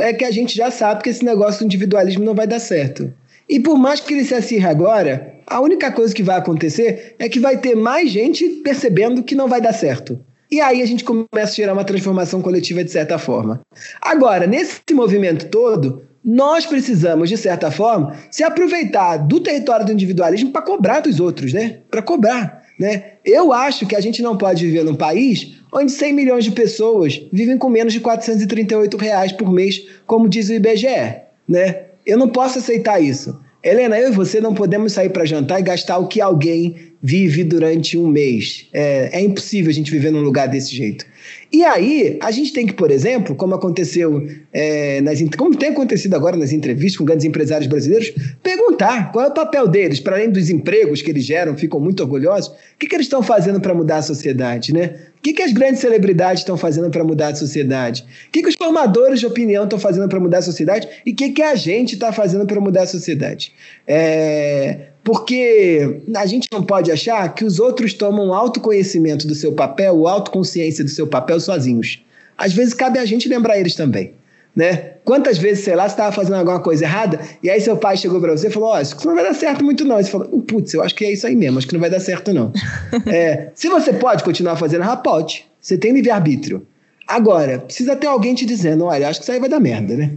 é 0.02 0.14
que 0.14 0.26
a 0.26 0.32
gente 0.32 0.56
já 0.56 0.70
sabe 0.70 1.04
que 1.04 1.10
esse 1.10 1.24
negócio 1.24 1.60
do 1.60 1.66
individualismo 1.66 2.24
não 2.24 2.36
vai 2.36 2.48
dar 2.48 2.60
certo. 2.60 3.12
E 3.48 3.60
por 3.60 3.78
mais 3.78 4.00
que 4.00 4.14
ele 4.14 4.24
se 4.24 4.36
acirre 4.36 4.66
agora, 4.66 5.34
a 5.48 5.60
única 5.60 5.92
coisa 5.92 6.14
que 6.14 6.22
vai 6.22 6.38
acontecer 6.38 7.16
é 7.18 7.28
que 7.28 7.40
vai 7.40 7.58
ter 7.58 7.76
mais 7.76 8.12
gente 8.12 8.48
percebendo 8.64 9.24
que 9.24 9.34
não 9.34 9.48
vai 9.48 9.60
dar 9.60 9.74
certo. 9.74 10.20
E 10.52 10.60
aí 10.62 10.82
a 10.82 10.86
gente 10.86 11.04
começa 11.04 11.28
a 11.52 11.56
gerar 11.56 11.74
uma 11.74 11.84
transformação 11.84 12.42
coletiva 12.42 12.84
de 12.84 12.92
certa 12.92 13.18
forma. 13.18 13.62
Agora, 14.02 14.48
nesse 14.48 14.82
movimento 14.94 15.48
todo, 15.48 16.04
nós 16.24 16.66
precisamos, 16.66 17.30
de 17.30 17.38
certa 17.38 17.72
forma, 17.72 18.16
se 18.30 18.44
aproveitar 18.44 19.18
do 19.18 19.40
território 19.40 19.86
do 19.86 19.92
individualismo 19.92 20.52
para 20.52 20.62
cobrar 20.62 21.00
dos 21.00 21.20
outros, 21.20 21.54
né? 21.54 21.80
Para 21.90 22.02
cobrar. 22.02 22.64
Né? 22.80 23.04
Eu 23.26 23.52
acho 23.52 23.86
que 23.86 23.96
a 23.96 24.00
gente 24.00 24.22
não 24.22 24.38
pode 24.38 24.66
viver 24.66 24.84
num 24.86 24.96
país 24.96 25.56
onde 25.72 25.92
100 25.92 26.14
milhões 26.14 26.46
de 26.46 26.52
pessoas 26.52 27.22
vivem 27.32 27.58
com 27.58 27.70
menos 27.70 27.92
de 27.92 28.00
438 28.00 28.96
reais 28.96 29.32
por 29.34 29.52
mês, 29.52 29.86
como 30.08 30.30
diz 30.30 30.50
o 30.50 30.54
IBGE. 30.54 31.16
Né? 31.48 31.84
Eu 32.06 32.18
não 32.18 32.30
posso 32.30 32.60
aceitar 32.60 33.02
isso. 33.02 33.38
Helena, 33.62 34.00
eu 34.00 34.10
e 34.10 34.16
você 34.16 34.40
não 34.40 34.54
podemos 34.54 34.94
sair 34.94 35.10
para 35.10 35.26
jantar 35.26 35.60
e 35.60 35.64
gastar 35.64 35.98
o 35.98 36.08
que 36.08 36.22
alguém 36.22 36.94
vive 37.04 37.44
durante 37.44 37.98
um 37.98 38.08
mês. 38.08 38.68
É, 38.72 39.20
é 39.20 39.22
impossível 39.22 39.70
a 39.70 39.74
gente 39.74 39.92
viver 39.92 40.12
num 40.12 40.22
lugar 40.22 40.48
desse 40.48 40.74
jeito. 40.74 41.06
E 41.52 41.64
aí, 41.64 42.20
a 42.22 42.30
gente 42.30 42.54
tem 42.54 42.68
que, 42.68 42.74
por 42.74 42.92
exemplo, 42.92 43.36
como 43.36 43.56
aconteceu 43.56 44.28
é, 44.54 45.02
nas, 45.02 45.20
como 45.36 45.56
tem 45.56 45.70
acontecido 45.70 46.14
agora 46.14 46.38
nas 46.38 46.52
entrevistas 46.52 46.98
com 46.98 47.06
grandes 47.06 47.26
empresários 47.26 47.68
brasileiros, 47.68 48.14
perguntar 48.44 49.12
qual 49.12 49.26
é 49.26 49.30
o 49.30 49.34
papel 49.34 49.68
deles, 49.68 50.00
para 50.00 50.16
além 50.16 50.30
dos 50.30 50.50
empregos 50.52 51.02
que 51.02 51.10
eles 51.10 51.26
geram, 51.26 51.58
ficam 51.58 51.80
muito 51.80 52.04
orgulhosos, 52.04 52.50
o 52.50 52.78
que, 52.78 52.88
que 52.88 52.96
eles 52.96 53.08
estão 53.08 53.24
fazendo 53.24 53.60
para 53.60 53.74
mudar 53.74 53.98
a 53.98 54.02
sociedade, 54.04 54.72
né? 54.72 54.96
O 55.20 55.22
que, 55.22 55.34
que 55.34 55.44
as 55.44 55.52
grandes 55.52 55.82
celebridades 55.82 56.42
estão 56.42 56.56
fazendo 56.56 56.90
para 56.90 57.04
mudar 57.04 57.28
a 57.28 57.36
sociedade? 57.36 58.06
O 58.28 58.32
que, 58.32 58.42
que 58.42 58.48
os 58.48 58.56
formadores 58.56 59.20
de 59.20 59.26
opinião 59.26 59.66
estão 59.66 59.78
fazendo 59.78 60.08
para 60.08 60.20
mudar 60.20 60.38
a 60.38 60.42
sociedade? 60.42 60.88
E 61.06 61.12
o 61.12 61.16
que, 61.16 61.32
que 61.32 61.42
a 61.42 61.56
gente 61.56 61.96
está 61.96 62.14
fazendo 62.14 62.46
para 62.46 62.60
mudar 62.62 62.84
a 62.84 62.88
sociedade? 62.88 63.52
É, 63.86 64.88
porque 65.04 66.02
a 66.16 66.26
gente 66.26 66.48
não 66.50 66.64
pode 66.64 66.90
achar 66.90 67.36
que 67.36 67.44
os 67.44 67.60
outros 67.60 67.94
tomam 67.94 68.34
autoconhecimento 68.34 69.28
do 69.28 69.36
seu 69.36 69.52
papel, 69.52 70.08
autoconsciência 70.08 70.86
do 70.86 70.90
seu 70.90 71.06
papel 71.06 71.38
sozinhos. 71.42 72.02
Às 72.38 72.54
vezes 72.54 72.74
cabe 72.74 72.98
a 72.98 73.06
gente 73.06 73.28
lembrar 73.28 73.60
eles 73.60 73.76
também. 73.76 74.14
Né? 74.56 74.94
Quantas 75.06 75.38
vezes, 75.38 75.64
sei 75.64 75.76
lá, 75.76 75.88
você 75.88 75.94
estava 75.94 76.12
fazendo 76.12 76.36
alguma 76.36 76.60
coisa 76.60 76.84
errada 76.84 77.20
e 77.42 77.50
aí 77.50 77.62
seu 77.62 77.78
pai 77.78 77.96
chegou 77.96 78.20
para 78.20 78.32
você 78.32 78.48
e 78.48 78.52
falou: 78.52 78.70
Ó, 78.70 78.78
oh, 78.78 78.82
isso 78.82 78.96
não 79.06 79.16
vai 79.16 79.24
dar 79.24 79.34
certo 79.34 79.64
muito, 79.64 79.86
não. 79.86 80.00
E 80.00 80.04
você 80.04 80.12
falou: 80.12 80.28
Putz, 80.42 80.74
eu 80.74 80.84
acho 80.84 80.96
que 80.96 81.06
é 81.06 81.14
isso 81.14 81.26
aí 81.26 81.36
mesmo, 81.36 81.58
acho 81.58 81.68
que 81.68 81.74
não 81.74 81.80
vai 81.80 81.90
dar 81.90 82.00
certo, 82.00 82.34
não. 82.34 82.52
é, 83.08 83.50
se 83.54 83.70
você 83.70 83.94
pode 83.94 84.24
continuar 84.24 84.56
fazendo, 84.58 84.84
ah, 84.84 84.98
pode. 84.98 85.46
Você 85.62 85.78
tem 85.78 85.94
livre-arbítrio. 85.94 86.66
Agora, 87.10 87.58
precisa 87.58 87.96
ter 87.96 88.06
alguém 88.06 88.36
te 88.36 88.46
dizendo, 88.46 88.86
olha, 88.86 89.10
acho 89.10 89.20
que 89.20 89.24
isso 89.24 89.32
aí 89.32 89.40
vai 89.40 89.50
dar 89.50 89.60
merda, 89.60 89.96
né? 89.96 90.12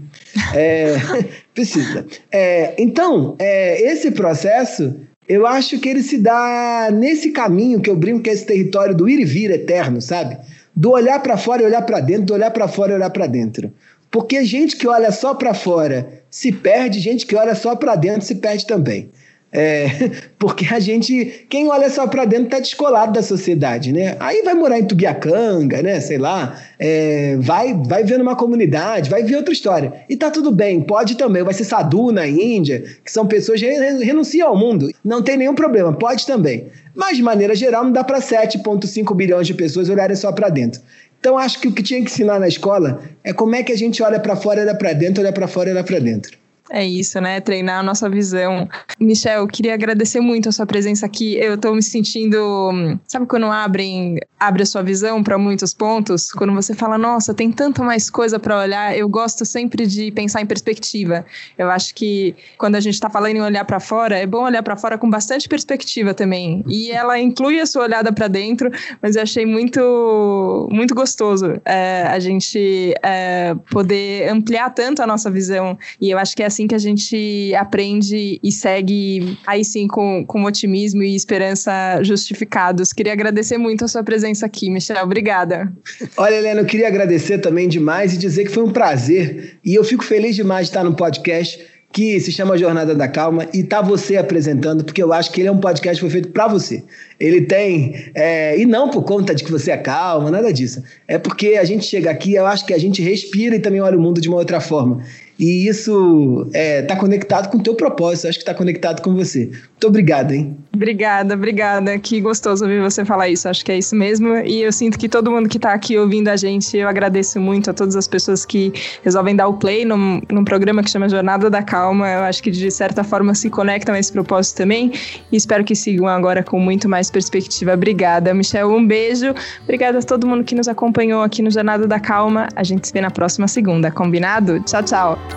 É, 0.55 0.95
precisa. 1.55 2.07
É, 2.31 2.75
então, 2.77 3.35
é, 3.39 3.81
esse 3.81 4.11
processo, 4.11 4.95
eu 5.27 5.47
acho 5.47 5.79
que 5.81 5.89
ele 5.89 6.03
se 6.03 6.19
dá 6.19 6.91
nesse 6.93 7.31
caminho 7.31 7.81
que 7.81 7.89
eu 7.89 7.97
brinco 7.97 8.21
que 8.21 8.29
é 8.29 8.35
esse 8.35 8.45
território 8.45 8.95
do 8.95 9.09
ir 9.09 9.21
e 9.21 9.25
vir 9.25 9.51
eterno, 9.51 10.03
sabe? 10.03 10.37
Do 10.77 10.91
olhar 10.91 11.19
para 11.23 11.39
fora 11.39 11.63
e 11.63 11.65
olhar 11.65 11.81
para 11.81 11.99
dentro, 11.99 12.25
do 12.27 12.35
olhar 12.35 12.51
para 12.51 12.69
fora 12.69 12.93
e 12.93 12.95
olhar 12.97 13.11
para 13.11 13.27
dentro. 13.27 13.73
Porque 14.13 14.45
gente 14.45 14.77
que 14.77 14.87
olha 14.87 15.11
só 15.11 15.35
para 15.35 15.55
fora 15.55 16.23
se 16.31 16.53
perde, 16.53 17.01
gente 17.01 17.27
que 17.27 17.35
olha 17.35 17.55
só 17.55 17.75
para 17.75 17.97
dentro 17.97 18.21
se 18.21 18.35
perde 18.35 18.67
também. 18.67 19.11
É, 19.53 19.87
porque 20.39 20.67
a 20.73 20.81
gente, 20.81 21.47
quem 21.49 21.69
olha 21.69 21.91
só 21.91 22.07
para 22.07 22.25
dentro 22.25 22.47
está 22.47 22.59
descolado 22.59 23.13
da 23.13 23.23
sociedade, 23.23 23.93
né? 23.93 24.17
Aí 24.19 24.43
vai 24.43 24.55
morar 24.55 24.79
em 24.79 24.85
Tubiacanga, 24.85 25.83
né? 25.83 26.01
Sei 26.01 26.17
lá, 26.17 26.59
é, 26.79 27.37
vai, 27.39 27.75
vai 27.87 28.03
ver 28.03 28.19
numa 28.19 28.35
comunidade, 28.35 29.11
vai 29.11 29.23
ver 29.23 29.37
outra 29.37 29.53
história. 29.53 29.93
E 30.09 30.17
tá 30.17 30.31
tudo 30.31 30.51
bem, 30.51 30.81
pode 30.81 31.17
também. 31.17 31.43
Vai 31.43 31.53
ser 31.53 31.65
sadhu 31.65 32.11
na 32.11 32.27
Índia, 32.27 32.83
que 33.05 33.13
são 33.13 33.27
pessoas 33.27 33.61
que 33.61 33.67
renunciam 33.67 34.49
ao 34.49 34.57
mundo. 34.57 34.89
Não 35.05 35.21
tem 35.21 35.37
nenhum 35.37 35.55
problema, 35.55 35.93
pode 35.93 36.27
também. 36.27 36.69
Mas, 36.95 37.17
de 37.17 37.23
maneira 37.23 37.55
geral, 37.55 37.85
não 37.85 37.93
dá 37.93 38.03
para 38.03 38.21
7,5 38.21 39.15
bilhões 39.15 39.47
de 39.47 39.55
pessoas 39.55 39.89
olharem 39.89 40.17
só 40.17 40.33
para 40.33 40.49
dentro. 40.49 40.81
Então, 41.19 41.39
acho 41.39 41.61
que 41.61 41.69
o 41.69 41.73
que 41.73 41.83
tinha 41.83 42.01
que 42.01 42.11
ensinar 42.11 42.41
na 42.41 42.49
escola 42.49 43.01
é 43.23 43.33
como 43.33 43.55
é 43.55 43.63
que 43.63 43.73
a 43.73 43.77
gente 43.77 44.03
olha 44.03 44.19
para 44.19 44.35
fora, 44.35 44.61
olha 44.61 44.75
para 44.75 44.93
dentro, 44.93 45.23
olha 45.23 45.33
para 45.33 45.47
fora, 45.47 45.71
olha 45.71 45.85
para 45.85 45.99
dentro. 46.01 46.42
É 46.71 46.85
isso, 46.85 47.21
né? 47.21 47.41
Treinar 47.41 47.81
a 47.81 47.83
nossa 47.83 48.09
visão. 48.09 48.69
Michel, 48.99 49.41
eu 49.41 49.47
queria 49.47 49.75
agradecer 49.75 50.21
muito 50.21 50.49
a 50.49 50.53
sua 50.53 50.65
presença 50.65 51.05
aqui. 51.05 51.37
Eu 51.37 51.55
estou 51.55 51.75
me 51.75 51.83
sentindo. 51.83 52.99
Sabe 53.07 53.27
quando 53.27 53.47
abrem, 53.47 54.19
abre 54.39 54.63
a 54.63 54.67
sua 54.67 54.83
visão 54.83 55.23
para 55.23 55.37
muitos 55.37 55.75
pontos? 55.75 56.31
Quando 56.31 56.55
você 56.55 56.75
fala, 56.75 56.97
nossa, 56.97 57.35
tem 57.35 57.51
tanta 57.51 57.83
mais 57.83 58.09
coisa 58.09 58.39
para 58.39 58.59
olhar. 58.59 58.97
Eu 58.97 59.09
gosto 59.09 59.45
sempre 59.45 59.87
de 59.87 60.11
pensar 60.13 60.41
em 60.41 60.47
perspectiva. 60.47 61.27
Eu 61.59 61.71
acho 61.71 61.95
que 61.95 62.35
quando 62.57 62.77
a 62.77 62.81
gente 62.81 62.95
está 62.95 63.11
falando 63.11 63.37
em 63.37 63.43
olhar 63.43 63.65
para 63.65 63.81
fora, 63.81 64.17
é 64.17 64.27
bom 64.27 64.45
olhar 64.45 64.63
para 64.63 64.77
fora 64.77 64.97
com 64.97 65.11
bastante 65.11 65.49
perspectiva 65.49 66.15
também. 66.15 66.65
E 66.69 66.91
ela 66.91 67.19
inclui 67.19 67.61
a 67.61 67.67
sua 67.67 67.83
olhada 67.83 68.13
para 68.13 68.29
dentro, 68.29 68.71
mas 69.03 69.17
eu 69.17 69.23
achei 69.23 69.45
muito, 69.45 70.69
muito 70.71 70.95
gostoso 70.95 71.61
é, 71.65 72.03
a 72.09 72.19
gente 72.19 72.95
é, 73.03 73.55
poder 73.71 74.29
ampliar 74.29 74.71
tanto 74.71 75.03
a 75.03 75.07
nossa 75.07 75.31
visão. 75.31 75.77
E 76.01 76.11
eu 76.11 76.19
acho 76.19 76.37
que 76.37 76.43
é 76.43 76.52
assim 76.53 76.67
que 76.67 76.75
a 76.75 76.79
gente 76.79 77.55
aprende 77.55 78.39
e 78.43 78.53
segue 78.53 79.39
aí 79.47 79.65
sim 79.65 79.89
com, 79.89 80.25
com 80.27 80.45
otimismo 80.45 81.03
e 81.03 81.17
esperança 81.17 82.03
justificados. 82.03 82.93
Queria 82.93 83.13
agradecer 83.13 83.57
muito 83.57 83.85
a 83.85 83.89
sua 83.89 84.05
presença 84.05 84.45
aqui, 84.45 84.69
Michel. 84.69 85.03
Obrigada. 85.03 85.73
Olha, 86.17 86.35
Helena, 86.35 86.61
eu 86.61 86.67
queria 86.67 86.89
agradecer 86.89 87.39
também 87.39 87.69
demais 87.69 88.15
e 88.15 88.19
dizer 88.19 88.45
que 88.45 88.51
foi 88.51 88.63
um 88.63 88.71
prazer. 88.71 89.59
E 89.65 89.75
eu 89.75 89.83
fico 89.83 90.05
feliz 90.05 90.37
demais 90.37 90.67
de 90.67 90.71
estar 90.71 90.85
no 90.85 90.95
podcast 90.95 91.73
que 91.93 92.19
se 92.21 92.33
chama 92.33 92.57
Jornada 92.57 92.95
da 92.95 93.07
Calma 93.07 93.47
e 93.53 93.63
tá 93.63 93.83
você 93.83 94.17
apresentando, 94.17 94.83
porque 94.83 95.03
eu 95.03 95.13
acho 95.13 95.31
que 95.31 95.43
ele 95.43 95.49
é 95.49 95.53
um 95.53 95.59
podcast 95.59 95.97
que 95.97 96.01
foi 96.01 96.11
feito 96.11 96.31
para 96.31 96.49
você. 96.49 96.83
Ele 97.21 97.43
tem, 97.43 98.11
é, 98.15 98.59
e 98.59 98.65
não 98.65 98.89
por 98.89 99.05
conta 99.05 99.35
de 99.35 99.45
que 99.45 99.51
você 99.51 99.71
é 99.71 99.77
calma, 99.77 100.31
nada 100.31 100.51
disso. 100.53 100.83
É 101.07 101.19
porque 101.19 101.59
a 101.61 101.65
gente 101.65 101.85
chega 101.85 102.11
aqui, 102.11 102.33
eu 102.33 102.47
acho 102.47 102.65
que 102.65 102.73
a 102.73 102.79
gente 102.79 103.03
respira 103.03 103.57
e 103.57 103.61
também 103.61 103.81
olha 103.81 103.99
o 103.99 104.01
mundo 104.01 104.21
de 104.21 104.29
uma 104.29 104.39
outra 104.39 104.59
forma. 104.59 105.05
E 105.43 105.67
isso 105.67 106.45
está 106.47 106.59
é, 106.59 106.83
tá 106.83 106.95
conectado 106.95 107.51
com 107.51 107.59
o 107.59 107.61
teu 107.61 107.75
propósito, 107.75 108.29
acho 108.29 108.39
que 108.39 108.43
está 108.43 108.55
conectado 108.55 109.03
com 109.03 109.13
você. 109.13 109.47
Muito 109.47 109.89
obrigado, 109.89 110.31
hein? 110.31 110.57
Obrigada, 110.73 111.35
obrigada. 111.35 111.99
Que 111.99 112.21
gostoso 112.21 112.65
ouvir 112.65 112.81
você 112.81 113.05
falar 113.05 113.29
isso. 113.29 113.49
Acho 113.49 113.65
que 113.65 113.73
é 113.73 113.77
isso 113.77 113.97
mesmo. 113.97 114.37
E 114.37 114.63
eu 114.63 114.71
sinto 114.71 114.97
que 114.97 115.09
todo 115.09 115.33
mundo 115.33 115.49
que 115.49 115.57
está 115.59 115.73
aqui 115.73 115.99
ouvindo 115.99 116.29
a 116.29 116.37
gente, 116.37 116.77
eu 116.77 116.87
agradeço 116.87 117.41
muito 117.41 117.69
a 117.69 117.75
todas 117.75 117.97
as 117.97 118.07
pessoas 118.07 118.47
que 118.47 118.73
resolvem 119.03 119.35
dar 119.35 119.49
o 119.49 119.55
play 119.55 119.85
num, 119.85 120.23
num 120.31 120.45
programa 120.45 120.81
que 120.81 120.89
chama 120.89 121.09
Jornada 121.09 121.51
da 121.51 121.61
Calma. 121.61 122.09
Eu 122.09 122.21
acho 122.21 122.41
que 122.41 122.51
de 122.53 122.71
certa 122.71 123.03
forma 123.03 123.35
se 123.35 123.51
conectam 123.51 123.97
a 123.97 123.99
esse 123.99 124.13
propósito 124.13 124.59
também. 124.59 124.93
E 125.33 125.37
espero 125.37 125.65
que 125.65 125.75
sigam 125.75 126.07
agora 126.07 126.45
com 126.45 126.61
muito 126.61 126.89
mais 126.89 127.11
perspectiva. 127.11 127.75
Obrigada, 127.75 128.33
Michel. 128.33 128.71
Um 128.71 128.87
beijo. 128.87 129.35
Obrigada 129.65 129.99
a 129.99 130.03
todo 130.03 130.25
mundo 130.25 130.45
que 130.45 130.55
nos 130.55 130.69
acompanhou 130.69 131.21
aqui 131.21 131.43
no 131.43 131.51
Jornada 131.51 131.89
da 131.89 131.99
Calma. 131.99 132.47
A 132.55 132.63
gente 132.63 132.87
se 132.87 132.93
vê 132.93 133.01
na 133.01 133.11
próxima 133.11 133.49
segunda. 133.49 133.91
Combinado? 133.91 134.61
Tchau, 134.61 134.85
tchau. 134.85 135.32